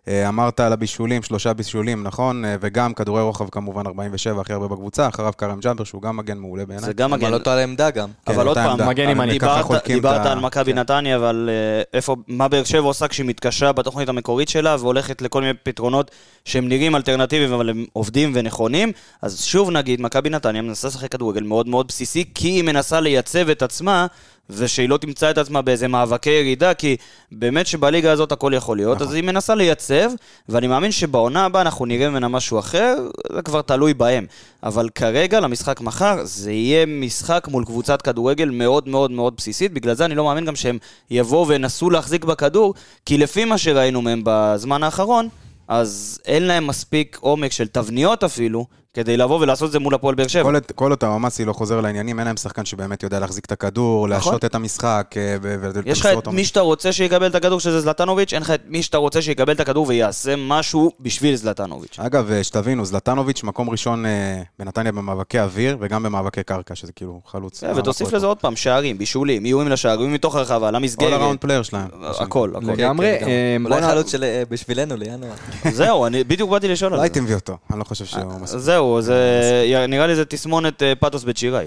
אה, 0.08 0.30
אמרת 0.30 0.60
על 0.60 0.73
הבישולים, 0.73 1.23
שלושה 1.23 1.54
בישולים, 1.54 2.04
נכון? 2.04 2.45
אה, 2.45 2.56
וגם 2.62 2.93
כדורי 2.93 3.21
רוחב 3.21 3.49
כמובן 3.49 3.88
47, 3.88 4.41
הכי 4.41 4.54
הרבה 4.54 4.67
בקבוצה, 4.67 5.08
אחריו 5.08 5.34
כרם 5.38 5.60
ג'אבר, 5.60 5.84
שהוא 5.84 6.02
גם 6.02 6.17
מגן 6.17 6.38
מעולה 6.38 6.65
בעיניי. 6.65 6.86
זה 6.86 6.93
גם 6.93 7.12
מגן. 7.12 7.29
אותו 7.34 7.52
על 7.52 7.60
העמדה 7.60 7.89
גם. 7.89 8.10
כן, 8.26 8.32
אבל 8.34 8.48
עוד 8.48 8.58
אותה 8.58 8.60
פעם, 8.62 8.72
עמדה. 8.72 8.86
מגן 8.88 9.10
ימני. 9.10 9.39
ככה 9.39 9.50
דיברת, 9.52 9.65
חולקים 9.65 9.98
את 9.98 10.02
דיברת 10.02 10.26
ה- 10.26 10.32
על 10.32 10.39
מכבי 10.39 10.72
כן. 10.74 10.80
נתניה 10.80 11.20
ועל 11.20 11.50
אה, 11.50 11.82
איפה, 11.94 12.15
מה 12.28 12.48
באר 12.48 12.63
שבע 12.63 12.80
עושה 12.88 13.08
כשהיא 13.08 13.26
מתקשה 13.26 13.72
בתוכנית 13.72 14.10
המקורית 14.10 14.50
שלה 14.50 14.76
והולכת 14.80 15.22
לכל 15.22 15.42
מיני 15.42 15.54
פתרונות 15.63 16.12
שהם 16.46 16.68
נראים 16.70 16.96
אלטרנטיביים 16.96 17.54
אבל 17.54 17.70
הם 17.70 17.86
עובדים 17.94 18.32
ונכונים. 18.36 18.92
אז 19.22 19.44
שוב 19.44 19.72
נגיד, 19.72 20.02
מכבי 20.02 20.30
נתניה 20.30 20.62
מנסה 20.62 20.88
לשחק 20.88 21.12
כדורגל 21.12 21.44
מאוד 21.44 21.68
מאוד 21.68 21.88
בסיסי 21.88 22.26
כי 22.36 22.48
היא 22.48 22.63
מנסה 22.63 23.00
לייצב 23.00 23.50
את 23.50 23.62
עצמה 23.62 24.08
ושהיא 24.50 24.90
לא 24.90 24.98
תמצא 24.98 25.32
את 25.32 25.38
עצמה 25.38 25.62
באיזה 25.62 25.88
מאבקי 25.88 26.30
ירידה, 26.30 26.74
כי 26.74 26.98
באמת 27.32 27.68
שבליגה 27.68 28.12
הזאת 28.12 28.32
הכל 28.32 28.52
יכול 28.56 28.78
להיות, 28.78 28.96
נכון. 28.96 29.08
אז 29.08 29.14
היא 29.14 29.24
מנסה 29.24 29.56
לייצב, 29.56 30.12
ואני 30.50 30.68
מאמין 30.68 30.92
שבעונה 30.92 31.46
הבאה 31.46 31.62
אנחנו 31.62 31.86
נראה 31.86 32.10
ממנה 32.10 32.28
משהו 32.28 32.60
אחר, 32.60 32.96
זה 33.36 33.42
כבר 33.42 33.62
תלוי 33.62 33.94
בהם. 33.94 34.26
אבל 34.64 34.90
כרגע, 34.96 35.40
למשחק 35.40 35.82
מחר, 35.82 36.20
זה 36.24 36.52
יהיה 36.52 36.86
משחק 36.86 37.48
מול 37.52 37.66
קבוצת 37.66 38.02
כדורגל 38.02 38.50
מאוד 38.50 38.90
מאוד 38.90 39.12
מאוד 39.12 39.34
בסיסית, 39.38 39.74
בגלל 39.74 39.94
זה 39.94 40.06
אני 40.06 40.16
לא 40.16 40.26
מאמין 40.26 40.46
גם 40.46 40.56
שהם 40.56 40.78
יבואו 41.12 41.48
וינסו 41.48 41.90
להחזיק 41.90 42.26
בכדור, 42.26 42.74
כי 43.06 43.18
לפי 43.18 43.46
מה 43.46 43.58
שראינו 43.58 44.02
מהם 44.02 44.22
בזמן 44.26 44.84
האחרון, 44.84 45.30
אז 45.68 46.20
אין 46.26 46.44
להם 46.44 46.68
מספיק 46.68 47.18
עומק 47.22 47.52
של 47.52 47.68
תבניות 47.68 48.24
אפילו, 48.24 48.66
כדי 48.93 49.17
לבוא 49.17 49.39
ולעשות 49.41 49.67
את 49.67 49.71
זה 49.71 49.80
מול 49.80 49.93
הפועל 49.95 50.15
באר 50.15 50.28
שבע. 50.28 50.43
כל, 50.43 50.56
כל 50.75 50.91
עוד 50.91 51.04
המאסי 51.04 51.45
לא 51.45 51.54
חוזר 51.54 51.82
לעניינים, 51.82 52.19
אין 52.19 52.28
להם 52.28 52.38
שחקן 52.38 52.65
שבאמת 52.65 53.04
יודע 53.04 53.19
להחזיק 53.19 53.45
את 53.45 53.52
הכדור, 53.52 53.97
נכון. 54.08 54.10
להשהות 54.10 54.45
את 54.45 54.56
המשחק, 54.56 55.13
אה, 55.17 55.36
ו- 55.41 55.56
ולמסור 55.62 55.82
יש 55.86 55.99
לך 55.99 56.06
את 56.17 56.28
מי 56.28 56.45
שאתה 56.45 56.60
רוצה 56.60 56.91
שיקבל 56.91 57.28
את 57.28 57.36
הכדור 57.36 57.60
שזה 57.60 57.82
זלטנוביץ', 57.82 58.34
אין 58.34 58.41
לך 58.41 58.52
את 58.52 58.62
מי 58.67 58.84
שאתה 58.84 58.97
רוצה 58.97 59.21
שיקבל 59.21 59.54
את 59.54 59.60
הכדור 59.60 59.86
ויעשה 59.88 60.34
משהו 60.38 60.91
בשביל 60.99 61.36
זלטנוביץ'. 61.36 61.99
אגב, 61.99 62.32
אה, 62.32 62.43
שתבינו, 62.43 62.86
זלטנוביץ', 62.86 63.43
מקום 63.43 63.69
ראשון 63.69 64.06
אה, 64.06 64.12
בנתניה 64.60 64.91
במאבקי 64.91 65.39
אוויר, 65.39 65.78
וגם 65.80 66.04
במאבקי 66.04 66.43
קרקע, 66.43 66.75
שזה 66.75 66.91
כאילו 66.91 67.21
חלוץ. 67.25 67.60
כן, 67.62 67.71
ותוסיף 67.75 68.13
לזה 68.13 68.25
עוד 68.25 68.38
פעם, 68.38 68.56
שערים, 68.56 68.97
בישולים, 68.97 69.45
איומים 69.45 69.67
לשער, 69.69 69.91
איומים 69.91 70.13
מתוך 70.13 70.36
הרחבה, 70.36 70.67
כל 70.69 70.75
למסגרת. 70.75 71.13
ה 71.13 71.16
all-round 71.16 71.39
player 71.39 71.62
שלהם. 71.63 71.88
הכל, 72.04 72.49
הכל. 72.56 72.71
לגמרי. 72.71 73.17
גם. 73.21 73.28
בוא 73.63 73.75
אולי 73.75 73.86
נ- 73.88 73.89
חלוץ 73.89 74.12
של 74.12 74.25
בשבילנו 74.49 74.95
לינואר. 74.97 75.32
זהו, 75.71 76.06
אני 76.06 76.23
בדיוק 76.23 76.49
באתי 76.49 76.67
לשאול 76.67 76.93
על 76.93 76.99
זה. 76.99 77.04
הייתי 77.04 77.19
מביא 77.19 77.36
אותו, 77.36 77.58
אני 77.71 77.80
לא 77.80 77.84
חושב 77.84 78.06
שהוא 78.06 78.23
מספיק. 78.41 78.60
זהו, 78.80 79.02
זה... 79.02 79.86
נראה 79.89 80.08
לי 80.08 80.15
זה 80.15 80.26
תסמונת 80.26 80.84
אה, 80.84 80.96
פתוס 80.96 81.24
בצ'יראי. 81.24 81.65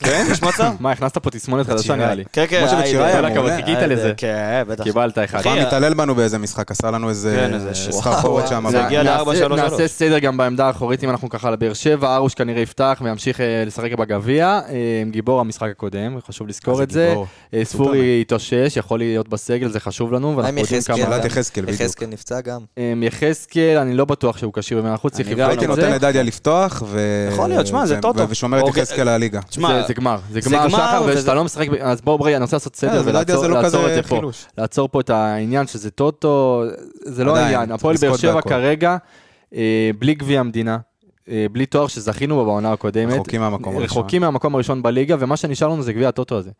כן? 0.00 0.26
יש 0.30 0.42
מצב? 0.42 0.72
מה, 0.80 0.90
הכנסת 0.92 1.18
פה 1.18 1.30
תסמונת 1.30 1.66
חדשה. 1.66 1.94
נראה 1.96 2.14
לי. 2.14 2.24
כן, 2.32 2.44
כן. 2.48 2.60
כמו 2.60 2.78
שבצ'יראי 2.78 3.04
היידה. 3.06 3.18
כל 3.20 3.24
היה 3.26 3.34
מעולה. 3.34 3.56
חיכית 3.56 3.78
היידה, 3.78 3.86
לזה. 3.94 4.12
כן, 4.16 4.62
בטח. 4.68 4.84
קיבלת 4.84 5.18
אחד. 5.18 5.42
פעם 5.42 5.58
התעלל 5.58 5.94
בנו 5.94 6.14
באיזה 6.14 6.38
משחק, 6.38 6.70
עשה 6.70 6.90
לנו 6.90 7.08
איזה 7.08 7.48
כן, 7.50 7.72
סחרחורת 7.92 8.48
שם. 8.48 8.64
זה 8.70 8.84
הגיע 8.84 9.02
נעשה- 9.02 9.48
ל-4-3-3. 9.48 9.56
נעשה 9.56 9.88
סדר 9.88 10.18
גם 10.18 10.36
בעמדה 10.36 10.66
האחורית, 10.66 11.04
אם 11.04 11.10
אנחנו 11.10 11.28
ככה 11.28 11.50
לבאר 11.50 11.72
שבע, 11.74 12.16
ארוש 12.16 12.34
כנראה 12.34 12.62
יפתח 12.62 13.02
וימשיך 13.04 13.40
אה, 13.40 13.62
לשחק 13.66 13.92
בגביע, 13.92 14.46
אה, 14.68 14.74
גיבור 15.10 15.40
המשחק 15.40 15.68
הקודם, 15.70 16.18
חשוב 16.28 16.48
לזכור 16.48 16.82
את 16.82 16.90
זה. 16.90 17.14
אה, 17.54 17.64
ספורי 17.64 17.98
התאושש, 18.20 18.76
יכול 18.76 18.98
להיות 18.98 19.28
בסגל, 19.28 19.68
זה 19.68 19.80
חשוב 19.80 20.12
לנו, 20.12 20.36
ואנחנו 20.36 20.58
יודעים 20.60 20.78
יחזקאל? 20.78 20.96
כמה... 20.96 21.04
שאלת 21.06 21.24
יחזקאל, 21.24 21.62
בדיוק. 21.64 21.80
יחזקאל 21.80 22.06
נפצע 22.08 22.40
גם. 22.40 22.60
אה, 22.78 22.92
יחזקאל, 23.02 23.76
אני 23.78 23.94
לא 23.94 24.04
בטוח 24.04 24.38
שהוא 24.38 24.52
כשיר 24.52 24.78
במאה 24.78 24.96
צריך 25.10 25.26
אני 25.28 25.34
לבדוק 25.34 25.44
גם 25.44 25.50
הייתי 25.50 25.64
את 25.64 25.70
נותן 25.70 25.80
זה. 25.82 25.88
לדדיה 25.90 26.22
לפתוח, 26.22 26.82
זה 27.84 27.96
טוטו. 28.02 28.28
ושומר 28.28 28.58
את 28.58 28.62
אוקיי. 28.62 28.82
יחזקאל 28.82 29.08
לליגה. 29.08 29.40
תשמע, 29.50 29.80
זה- 29.80 29.86
זה 29.86 29.94
גמר, 29.94 30.18
זה 30.30 30.40
גמר 30.40 30.68
שחר, 30.68 31.02
וכשאתה 31.08 31.34
לא 31.34 31.44
משחק, 31.44 31.66
אז 31.80 32.00
בואו 32.00 32.18
ברי, 32.18 32.36
אני 32.36 32.42
רוצה 32.42 32.56
לעשות 32.56 32.76
סדר 32.76 32.90
בסדר, 32.90 33.02
ולדיה 33.08 33.38
ולעצור 33.38 33.82
לא 33.82 33.88
את 33.88 33.94
זה 33.94 34.02
פה. 34.02 34.20
לעצור 34.58 34.88
פה 34.88 35.00
את 35.00 35.10
העניין 35.10 35.66
שזה 35.66 35.90
טוטו, 35.90 36.64
זה 37.04 37.24
לא 37.24 37.36
העניין. 37.36 37.72
הפועל 37.72 37.96
באר 38.00 38.16
שבע. 38.16 38.40
כרגע, 38.42 38.96
אה, 39.54 39.90
בלי 39.98 40.14
גביע 40.14 40.40
המדינה, 40.40 40.78
אה, 41.28 41.46
בלי 41.52 41.66
תואר 41.66 41.86
שזכינו 41.86 42.34
בו 42.34 42.44
בעונה 42.44 42.72
הקודמת. 42.72 43.12
רחוקים 43.14 43.40
מהמקום 43.40 43.76
הראשון. 43.76 43.98
רחוקים 43.98 44.20
מהמקום 44.22 44.54
הראשון 44.54 44.82
בליגה, 44.82 45.16
ומה 45.18 45.36
שנשאר 45.36 45.68
לנו 45.68 45.82
זה 45.82 45.92
גביע 45.92 46.08
הטוטו 46.08 46.38
הזה. 46.38 46.50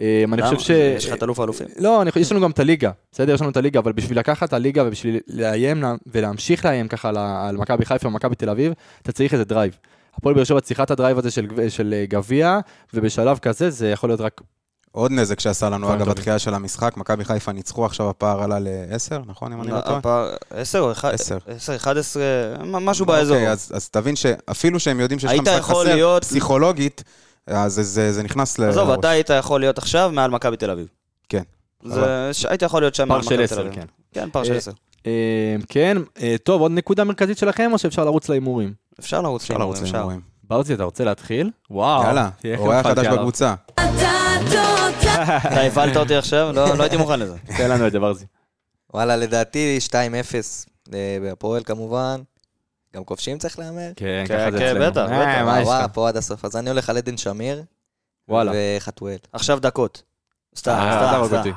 אה, 0.00 0.24
אני? 0.32 0.42
חושב 0.42 0.58
ש... 0.58 0.70
יש 0.70 1.06
לך 1.06 1.12
את 1.14 1.22
אלוף 1.22 1.40
האלופים. 1.40 1.66
לא, 1.78 2.02
יש 2.16 2.32
לנו 2.32 2.40
גם 2.40 2.50
את 2.50 2.58
הליגה, 2.58 2.90
בסדר? 3.12 3.34
יש 3.34 3.40
לנו 3.40 3.50
את 3.50 3.56
הליגה, 3.56 3.80
אבל 3.80 3.92
בשביל 3.92 4.18
לקחת 4.18 4.48
את 4.48 4.52
הליגה 4.52 4.82
ובשביל 4.86 5.18
לאיים 5.28 5.82
לה- 5.82 5.94
ולהמשיך 6.06 6.64
לאיים 6.64 6.88
ככה 6.88 7.08
על 7.48 7.56
מכבי 7.56 7.84
חיפה 7.84 8.08
ומכבי 8.08 8.34
תל 8.34 8.50
אביב, 8.50 8.72
אתה 9.02 9.12
צריך 9.12 9.32
איזה 9.32 9.44
drive. 9.44 9.76
הפועל 10.14 10.34
באר 10.34 10.44
שבע 10.44 10.60
צריכה 10.60 10.82
את 10.82 10.90
ה 10.90 10.95
drive 10.95 11.18
הזה 11.18 11.30
של, 11.30 11.46
של 11.68 11.94
אה, 11.96 12.04
גביע, 12.08 12.58
ובשלב 12.94 13.38
כזה 13.38 13.70
זה 13.70 13.90
יכול 13.90 14.10
להיות 14.10 14.20
רק... 14.20 14.40
עוד 14.92 15.12
נזק 15.12 15.40
שעשה 15.40 15.68
לנו, 15.70 15.94
אגב. 15.94 16.08
הדחייה 16.08 16.38
של 16.38 16.54
המשחק, 16.54 16.96
מכבי 16.96 17.24
חיפה 17.24 17.52
ניצחו, 17.52 17.84
עכשיו 17.84 18.10
הפער 18.10 18.42
עלה 18.42 18.58
ל-10, 18.58 19.18
נכון, 19.26 19.52
אם 19.52 19.62
אני 19.62 19.70
לא 19.70 19.80
טועה? 19.80 19.96
הפער- 19.98 20.36
עשר 20.50 20.78
או 20.78 20.92
אחד- 20.92 21.14
עשר. 21.14 21.38
עשר, 21.46 21.76
11, 21.76 22.22
משהו 22.64 23.06
באזור. 23.06 23.36
אוקיי, 23.36 23.50
אז 23.52 23.88
תבין 23.90 24.16
שאפילו 24.16 24.80
שהם 24.80 25.00
יודעים 25.00 25.18
שיש 25.20 25.32
לך 25.32 25.40
משחק 25.40 25.58
יכול 25.58 25.86
חסר, 25.86 26.18
פסיכולוגית, 26.20 27.04
אז 27.46 27.72
זה- 27.82 28.22
נכנס 28.22 28.58
ל- 28.58 28.64
עזוב, 28.64 28.88
לראש. 28.88 28.98
אתה 28.98 29.08
היית 29.10 29.30
יכול 29.30 29.60
להיות 29.60 29.78
עכשיו 29.78 30.10
מעל 30.12 30.30
מכבי 30.30 30.56
תל 30.56 30.70
אביב. 30.70 30.86
כן. 31.28 31.42
היית 32.48 32.62
יכול 32.62 32.82
להיות 32.82 32.94
שם 32.94 33.08
מעל 33.08 33.20
מכבי 33.20 33.44
10, 33.44 33.54
תל 33.54 33.60
אביב. 33.60 33.74
כן. 33.74 33.86
כן, 34.12 34.28
פער 34.32 34.44
של 34.44 34.52
אה, 34.52 34.56
10. 34.58 34.70
אה, 35.06 35.10
כן, 35.68 35.96
אה, 36.22 36.36
טוב, 36.42 36.60
עוד 36.60 36.72
נקודה 36.72 37.04
מרכזית 37.04 37.38
שלכם, 37.38 37.70
או 37.72 37.78
שאפשר 37.78 38.04
לרוץ 38.04 38.28
להימורים? 38.28 38.72
אפשר 39.00 39.20
לרוץ 39.20 39.42
אפשר 39.42 39.58
לרוץ 39.58 39.82
להימורים. 39.82 40.20
ברצי, 40.44 40.74
אתה 40.74 40.84
רוצה 40.84 41.04
להתחיל? 41.04 41.50
וואו. 41.70 42.02
יאללה, 42.02 42.30
אורח 42.58 42.86
חדש. 42.86 43.06
בקבוצה. 43.06 43.54
אתה 45.46 45.60
הבלת 45.60 45.96
אותי 45.96 46.14
עכשיו? 46.14 46.52
לא 46.52 46.76
לא 46.76 46.82
הייתי 46.82 46.96
מוכן 46.96 47.20
לזה. 47.20 47.38
תן 47.56 47.70
לנו 47.70 47.86
את 47.86 47.92
זה, 47.92 48.00
ברזי. 48.00 48.26
וואלה, 48.94 49.16
לדעתי 49.16 49.78
2-0 49.88 49.92
אה, 50.94 51.18
בהפועל 51.22 51.62
כמובן. 51.64 52.20
גם 52.94 53.04
כובשים 53.04 53.38
צריך 53.38 53.58
להמר. 53.58 53.90
כן, 53.96 54.24
כן, 54.28 54.38
ככה 54.38 54.50
זה 54.50 54.58
כן, 54.58 54.76
אצלנו. 54.76 54.90
בטח, 54.90 55.12
אה, 55.12 55.44
בטח. 55.44 55.66
וואו? 55.66 55.88
פה 55.92 56.08
עד 56.08 56.16
הסוף. 56.16 56.44
אז 56.44 56.56
אני 56.56 56.70
הולך 56.70 56.90
על 56.90 56.96
עדן 56.96 57.16
שמיר. 57.16 57.62
וואלה. 58.28 58.52
וחתואל. 58.54 59.16
עכשיו 59.32 59.60
דקות. 59.60 60.02
סתם, 60.56 60.70
אה, 60.70 61.26
סתם, 61.28 61.42
סתם. 61.42 61.50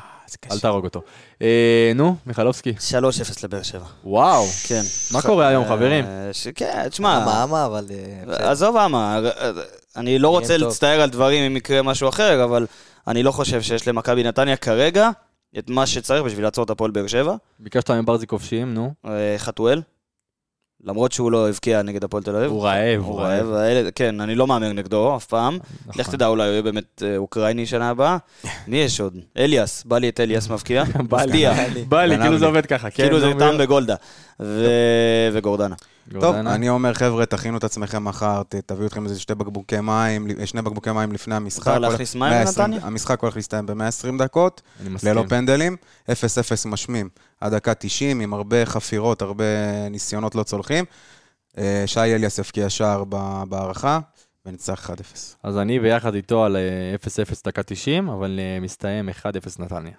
אל 0.51 0.59
תהרוג 0.59 0.83
אותו. 0.85 1.01
אה, 1.41 1.91
נו, 1.95 2.15
מיכלובסקי. 2.25 2.73
3-0 2.91 2.93
לבאר 3.43 3.63
שבע. 3.63 3.85
וואו. 4.03 4.45
כן. 4.67 4.81
מה 5.11 5.21
קורה 5.21 5.47
היום, 5.47 5.63
אה, 5.63 5.69
חברים? 5.69 6.05
ש- 6.31 6.47
כן, 6.47 6.89
תשמע, 6.89 7.17
אמה 7.23 7.43
אמה, 7.43 7.65
אבל... 7.65 7.85
אה. 8.29 8.51
עזוב 8.51 8.77
אמה, 8.77 9.19
אני 9.95 10.19
לא 10.19 10.29
רוצה. 10.29 10.57
להצטער 10.57 11.01
על 11.01 11.09
דברים 11.09 11.43
אם 11.43 11.57
יקרה 11.57 11.81
משהו 11.81 12.09
אחר, 12.09 12.43
אבל 12.43 12.65
אני 13.07 13.23
לא 13.23 13.31
חושב 13.31 13.61
שיש 13.61 13.87
למכבי 13.87 14.23
נתניה 14.23 14.55
כרגע 14.55 15.09
את 15.59 15.69
מה 15.69 15.85
שצריך 15.85 16.23
בשביל 16.23 16.43
לעצור 16.45 16.63
את 16.65 16.69
הפועל 16.69 16.91
באר 16.91 17.07
שבע. 17.07 17.35
ביקשת 17.59 17.91
מברזי 17.91 18.27
כובשים, 18.27 18.73
נו. 18.73 18.93
אה, 19.05 19.11
חתואל, 19.37 19.81
למרות 20.85 21.11
שהוא 21.11 21.31
לא 21.31 21.49
הבקיע 21.49 21.81
נגד 21.81 22.03
הפועל 22.03 22.23
תל 22.23 22.35
אביב. 22.35 22.51
הוא 22.51 22.63
רעב, 22.63 23.01
הוא 23.03 23.19
רעב, 23.21 23.47
כן, 23.95 24.21
אני 24.21 24.35
לא 24.35 24.47
מהמר 24.47 24.73
נגדו 24.73 25.15
אף 25.15 25.25
פעם. 25.25 25.57
נכון. 25.87 26.01
לך 26.01 26.09
תדע, 26.09 26.27
אולי 26.27 26.43
הוא 26.43 26.51
יהיה 26.51 26.61
באמת 26.61 27.03
אה, 27.05 27.17
אוקראיני 27.17 27.65
שנה 27.65 27.89
הבאה. 27.89 28.17
מי 28.67 28.77
יש 28.77 28.99
עוד? 28.99 29.17
אליאס, 29.37 29.83
בא 29.83 29.97
לי 29.97 30.09
את 30.09 30.19
אליאס 30.19 30.49
מבקיע. 30.49 30.83
בא 31.09 31.23
לי. 31.23 31.45
בא 31.87 32.05
לי, 32.05 32.15
גנב 32.15 32.23
כאילו 32.23 32.37
זה. 32.37 32.45
עובד 32.45 32.65
ככה, 32.65 32.89
כן. 32.89 33.03
כאילו 33.03 33.19
זה 33.19 33.31
טעם 33.39 33.57
בגולדה. 33.57 33.95
וגורדנה. 35.33 35.75
טוב? 36.19 36.35
אני 36.35 36.69
אומר, 36.69 36.93
חבר'ה, 36.93 37.25
תכינו 37.25 37.57
את 37.57 37.63
עצמכם 37.63 38.03
מחר, 38.03 38.41
תביאו 38.65 38.87
אתכם 38.87 39.03
איזה 39.03 39.19
שתי 39.19 39.35
בקבוקי 39.35 39.79
מים, 39.79 40.27
שני 40.45 40.61
בקבוקי 40.61 40.91
מים 40.91 41.11
לפני 41.11 41.35
המשחק. 41.35 41.67
מותר 41.67 41.79
להכניס 41.79 42.15
מים 42.15 42.33
120 42.33 42.71
לנתניה? 42.71 42.87
המשחק 42.87 43.19
הולך 43.21 43.35
להסתיים 43.35 43.65
ב-120 43.65 44.17
דקות. 44.17 44.61
ללא 45.03 45.23
פנדלים, 45.29 45.75
0-0 46.09 46.11
משמים 46.65 47.09
עד 47.41 47.55
דקה 47.55 47.73
90, 47.73 48.19
עם 48.19 48.33
הרבה 48.33 48.65
חפירות, 48.65 49.21
הרבה 49.21 49.43
ניסיונות 49.89 50.35
לא 50.35 50.43
צולחים. 50.43 50.85
אה, 51.57 51.83
שי 51.85 51.99
אליאס 51.99 52.39
יבקיע 52.39 52.69
שער 52.69 53.03
בהערכה, 53.49 53.99
ונצטרך 54.45 54.89
1-0. 54.89 54.93
אז 55.43 55.57
אני 55.57 55.79
ביחד 55.79 56.15
איתו 56.15 56.45
על 56.45 56.55
אה, 56.55 56.95
0-0 57.31 57.41
דקה 57.45 57.63
90, 57.63 58.09
אבל 58.09 58.39
אה, 58.39 58.59
מסתיים 58.61 59.09
1-0 59.09 59.13
נתניה. 59.59 59.93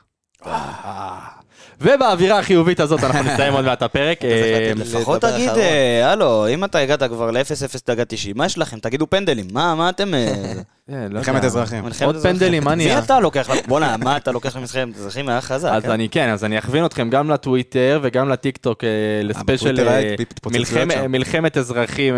ובאווירה 1.81 2.39
החיובית 2.39 2.81
הזאת 2.81 3.05
אנחנו 3.05 3.23
נסיים 3.33 3.53
עוד 3.53 3.65
מעט 3.65 3.83
הפרק. 3.83 4.25
אה, 4.25 4.73
לפחות 4.77 5.21
תגיד. 5.21 5.51
אה, 5.51 6.11
הלו, 6.13 6.49
אם 6.49 6.65
אתה 6.65 6.79
הגעת 6.79 7.03
כבר 7.03 7.31
ל-0-0 7.31 7.43
דקה 7.87 8.05
90, 8.05 8.37
מה 8.39 8.47
יש 8.47 8.59
לכם? 8.59 8.79
תגידו 8.79 9.11
פנדלים. 9.11 9.47
מה, 9.53 9.75
מה 9.75 9.89
אתם... 9.89 10.15
אה, 10.15 10.33
לא 10.89 10.97
מלחמת. 11.09 11.45
אזרחים. 11.45 11.85
עוד? 12.05 12.17
פנדלים, 12.23 12.65
מה 12.65 12.75
מי 12.75 12.85
נהיה? 12.85 12.99
אתה 12.99 13.21
לוקח? 13.21 13.51
ל- 13.51 13.67
בואנה, 13.69 13.97
מה 13.97 14.17
אתה 14.17 14.33
לוקח 14.33 14.57
למלחמת 14.57 14.97
אזרחים? 14.97 15.29
היה 15.29 15.41
חזק. 15.41 15.71
אז? 15.73 15.85
אני 15.85 16.09
כן, 16.09 16.29
אז 16.29 16.45
אני 16.45 16.59
אכווין 16.59 16.85
אתכם 16.87 17.11
גם 17.11 17.31
לטוויטר 17.31 18.01
וגם 18.03 18.29
לטיקטוק 18.29 18.85
לספיישל 19.23 19.89
מלחמת- 21.09 21.57
אזרחים 21.59 22.15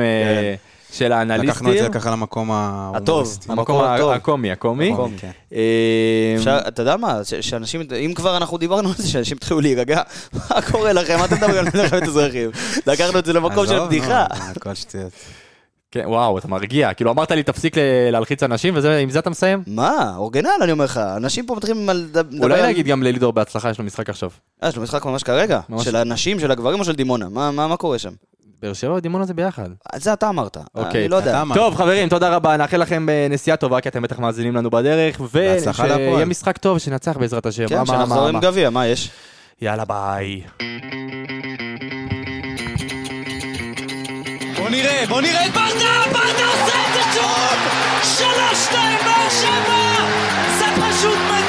של 0.93 1.05
לקחנו 1.05 1.23
את 1.25 1.31
האנליסטים. 1.31 1.73
זה 1.83 1.89
ככה 1.89 2.11
למקום 2.11 2.51
ההומוריסטי. 2.51 3.53
המקום 3.53 3.81
הטוב. 3.85 4.11
הקומי, 4.11 4.51
הקומי. 4.53 4.93
הקומי. 4.93 5.17
כן. 5.19 5.31
אה, 5.53 6.35
אפשר, 6.37 6.59
אתה 6.69 6.83
יודע 6.83 6.97
מה, 6.97 7.15
שאנשים, 7.41 7.81
אם 8.05 8.13
כבר 8.15 8.37
אנחנו 8.37 8.59
דיברנו 8.59 8.89
על 8.89 8.95
זה, 8.95 9.09
שאנשים 9.09 9.37
התחילו 9.37 9.61
להירגע, 9.61 10.03
מה 10.51 10.63
קורה 10.71 10.93
לכם? 10.93 11.19
מה 11.19 11.25
אתם 11.25 11.35
מדברים 11.37 11.59
על 11.59 11.65
מלחמת 11.75 12.03
אזרחים? 12.03 12.51
לקחנו 12.87 13.19
את 13.19 13.25
זה 13.25 13.33
למקום 13.33 13.67
של 13.67 13.81
בדיחה. 13.87 14.27
הכל 14.31 14.75
שטויות. 14.75 15.13
כן, 15.91 16.03
וואו, 16.07 16.39
אתה 16.39 16.49
מרגיע. 16.49 16.95
כאילו 16.95 17.11
אמרת 17.11 17.31
לי 17.31 17.43
תפסיק 17.43 17.79
ל- 17.79 17.81
להלחיץ 18.11 18.43
אנשים, 18.43 18.75
ועם 18.83 19.11
זה 19.11 19.19
אתה 19.19 19.31
מסיים? 19.31 19.63
מה? 19.67 20.13
אורגנל, 20.17 20.51
אני 20.63 20.73
אומר 20.73 20.85
לך. 20.85 21.01
אנשים 21.17 21.47
פה 21.47 21.55
מתחילים 21.55 21.89
על... 21.89 21.97
לדבר 21.97 22.43
אולי 22.43 22.63
להגיד 22.63 22.87
גם 22.87 23.03
ללידור 23.03 23.33
בהצלחה, 23.33 23.71
יש 23.71 23.79
לו 23.79 23.85
משחק 23.85 24.11
עכשיו. 24.11 24.31
אה, 24.63 24.69
יש 24.69 24.77
לו 24.77 24.83
משחק 24.83 25.05
ממש 25.05 25.23
כרגע? 25.23 25.61
של 25.81 25.97
הנשים, 25.97 26.41
של 26.41 26.51
הגברים 26.51 26.81
או 26.81 26.85
של 26.85 26.95
דימונה? 26.95 27.29
מה- 27.29 27.51
מה 27.51 27.67
מה 27.69 27.77
קורה 27.77 27.99
שם? 27.99 28.13
באר 28.63 28.73
שבע 28.73 28.95
ודימונה 28.95 29.25
זה 29.25 29.35
ביחד. 29.35 29.69
זה 29.97 30.13
אתה 30.13 30.29
אמרת, 30.29 30.57
אוקיי. 30.75 31.01
אני 31.01 31.09
לא 31.09 31.17
יודע. 31.17 31.43
טוב, 31.55 31.75
חברים, 31.75 32.09
תודה 32.09 32.37
רבה, 32.37 32.57
נאחל 32.57 32.77
לכם 32.77 33.09
אה, 33.09 33.27
נסיעה 33.31 33.57
טובה, 33.57 33.81
כי 33.81 33.89
אתם 33.89 34.03
בטח 34.03 34.19
מאזינים 34.19 34.57
לנו 34.57 34.71
בדרך, 34.71 35.21
ושיהיה 35.33 36.25
משחק 36.25 36.59
טוב, 36.59 36.79
שנצח 36.79 37.17
בעזרת 37.17 37.47
השם. 37.47 37.69
כן, 37.69 37.87
שנחזור 37.87 38.29
עם 38.29 38.41
גביע, 38.41 38.71
מה 38.71 38.87
יש? 38.87 39.11
יאללה, 39.63 39.85
ביי. 39.85 40.43
בוא 44.57 44.71
נראה, 44.71 45.05
בוא 45.09 45.21
נראה 45.21 45.47
את 45.47 45.53
ברדה, 45.53 46.03
ברדה 46.13 46.47
עושה 46.47 46.77
את 46.89 46.95
זה 46.95 47.01
שוב! 47.15 47.59
שלוש, 48.03 48.65
שתיים, 48.65 48.99
באר 49.05 49.29
שבע! 49.31 49.97
זה 50.59 50.65
פשוט 50.77 51.19
מדהים! 51.31 51.46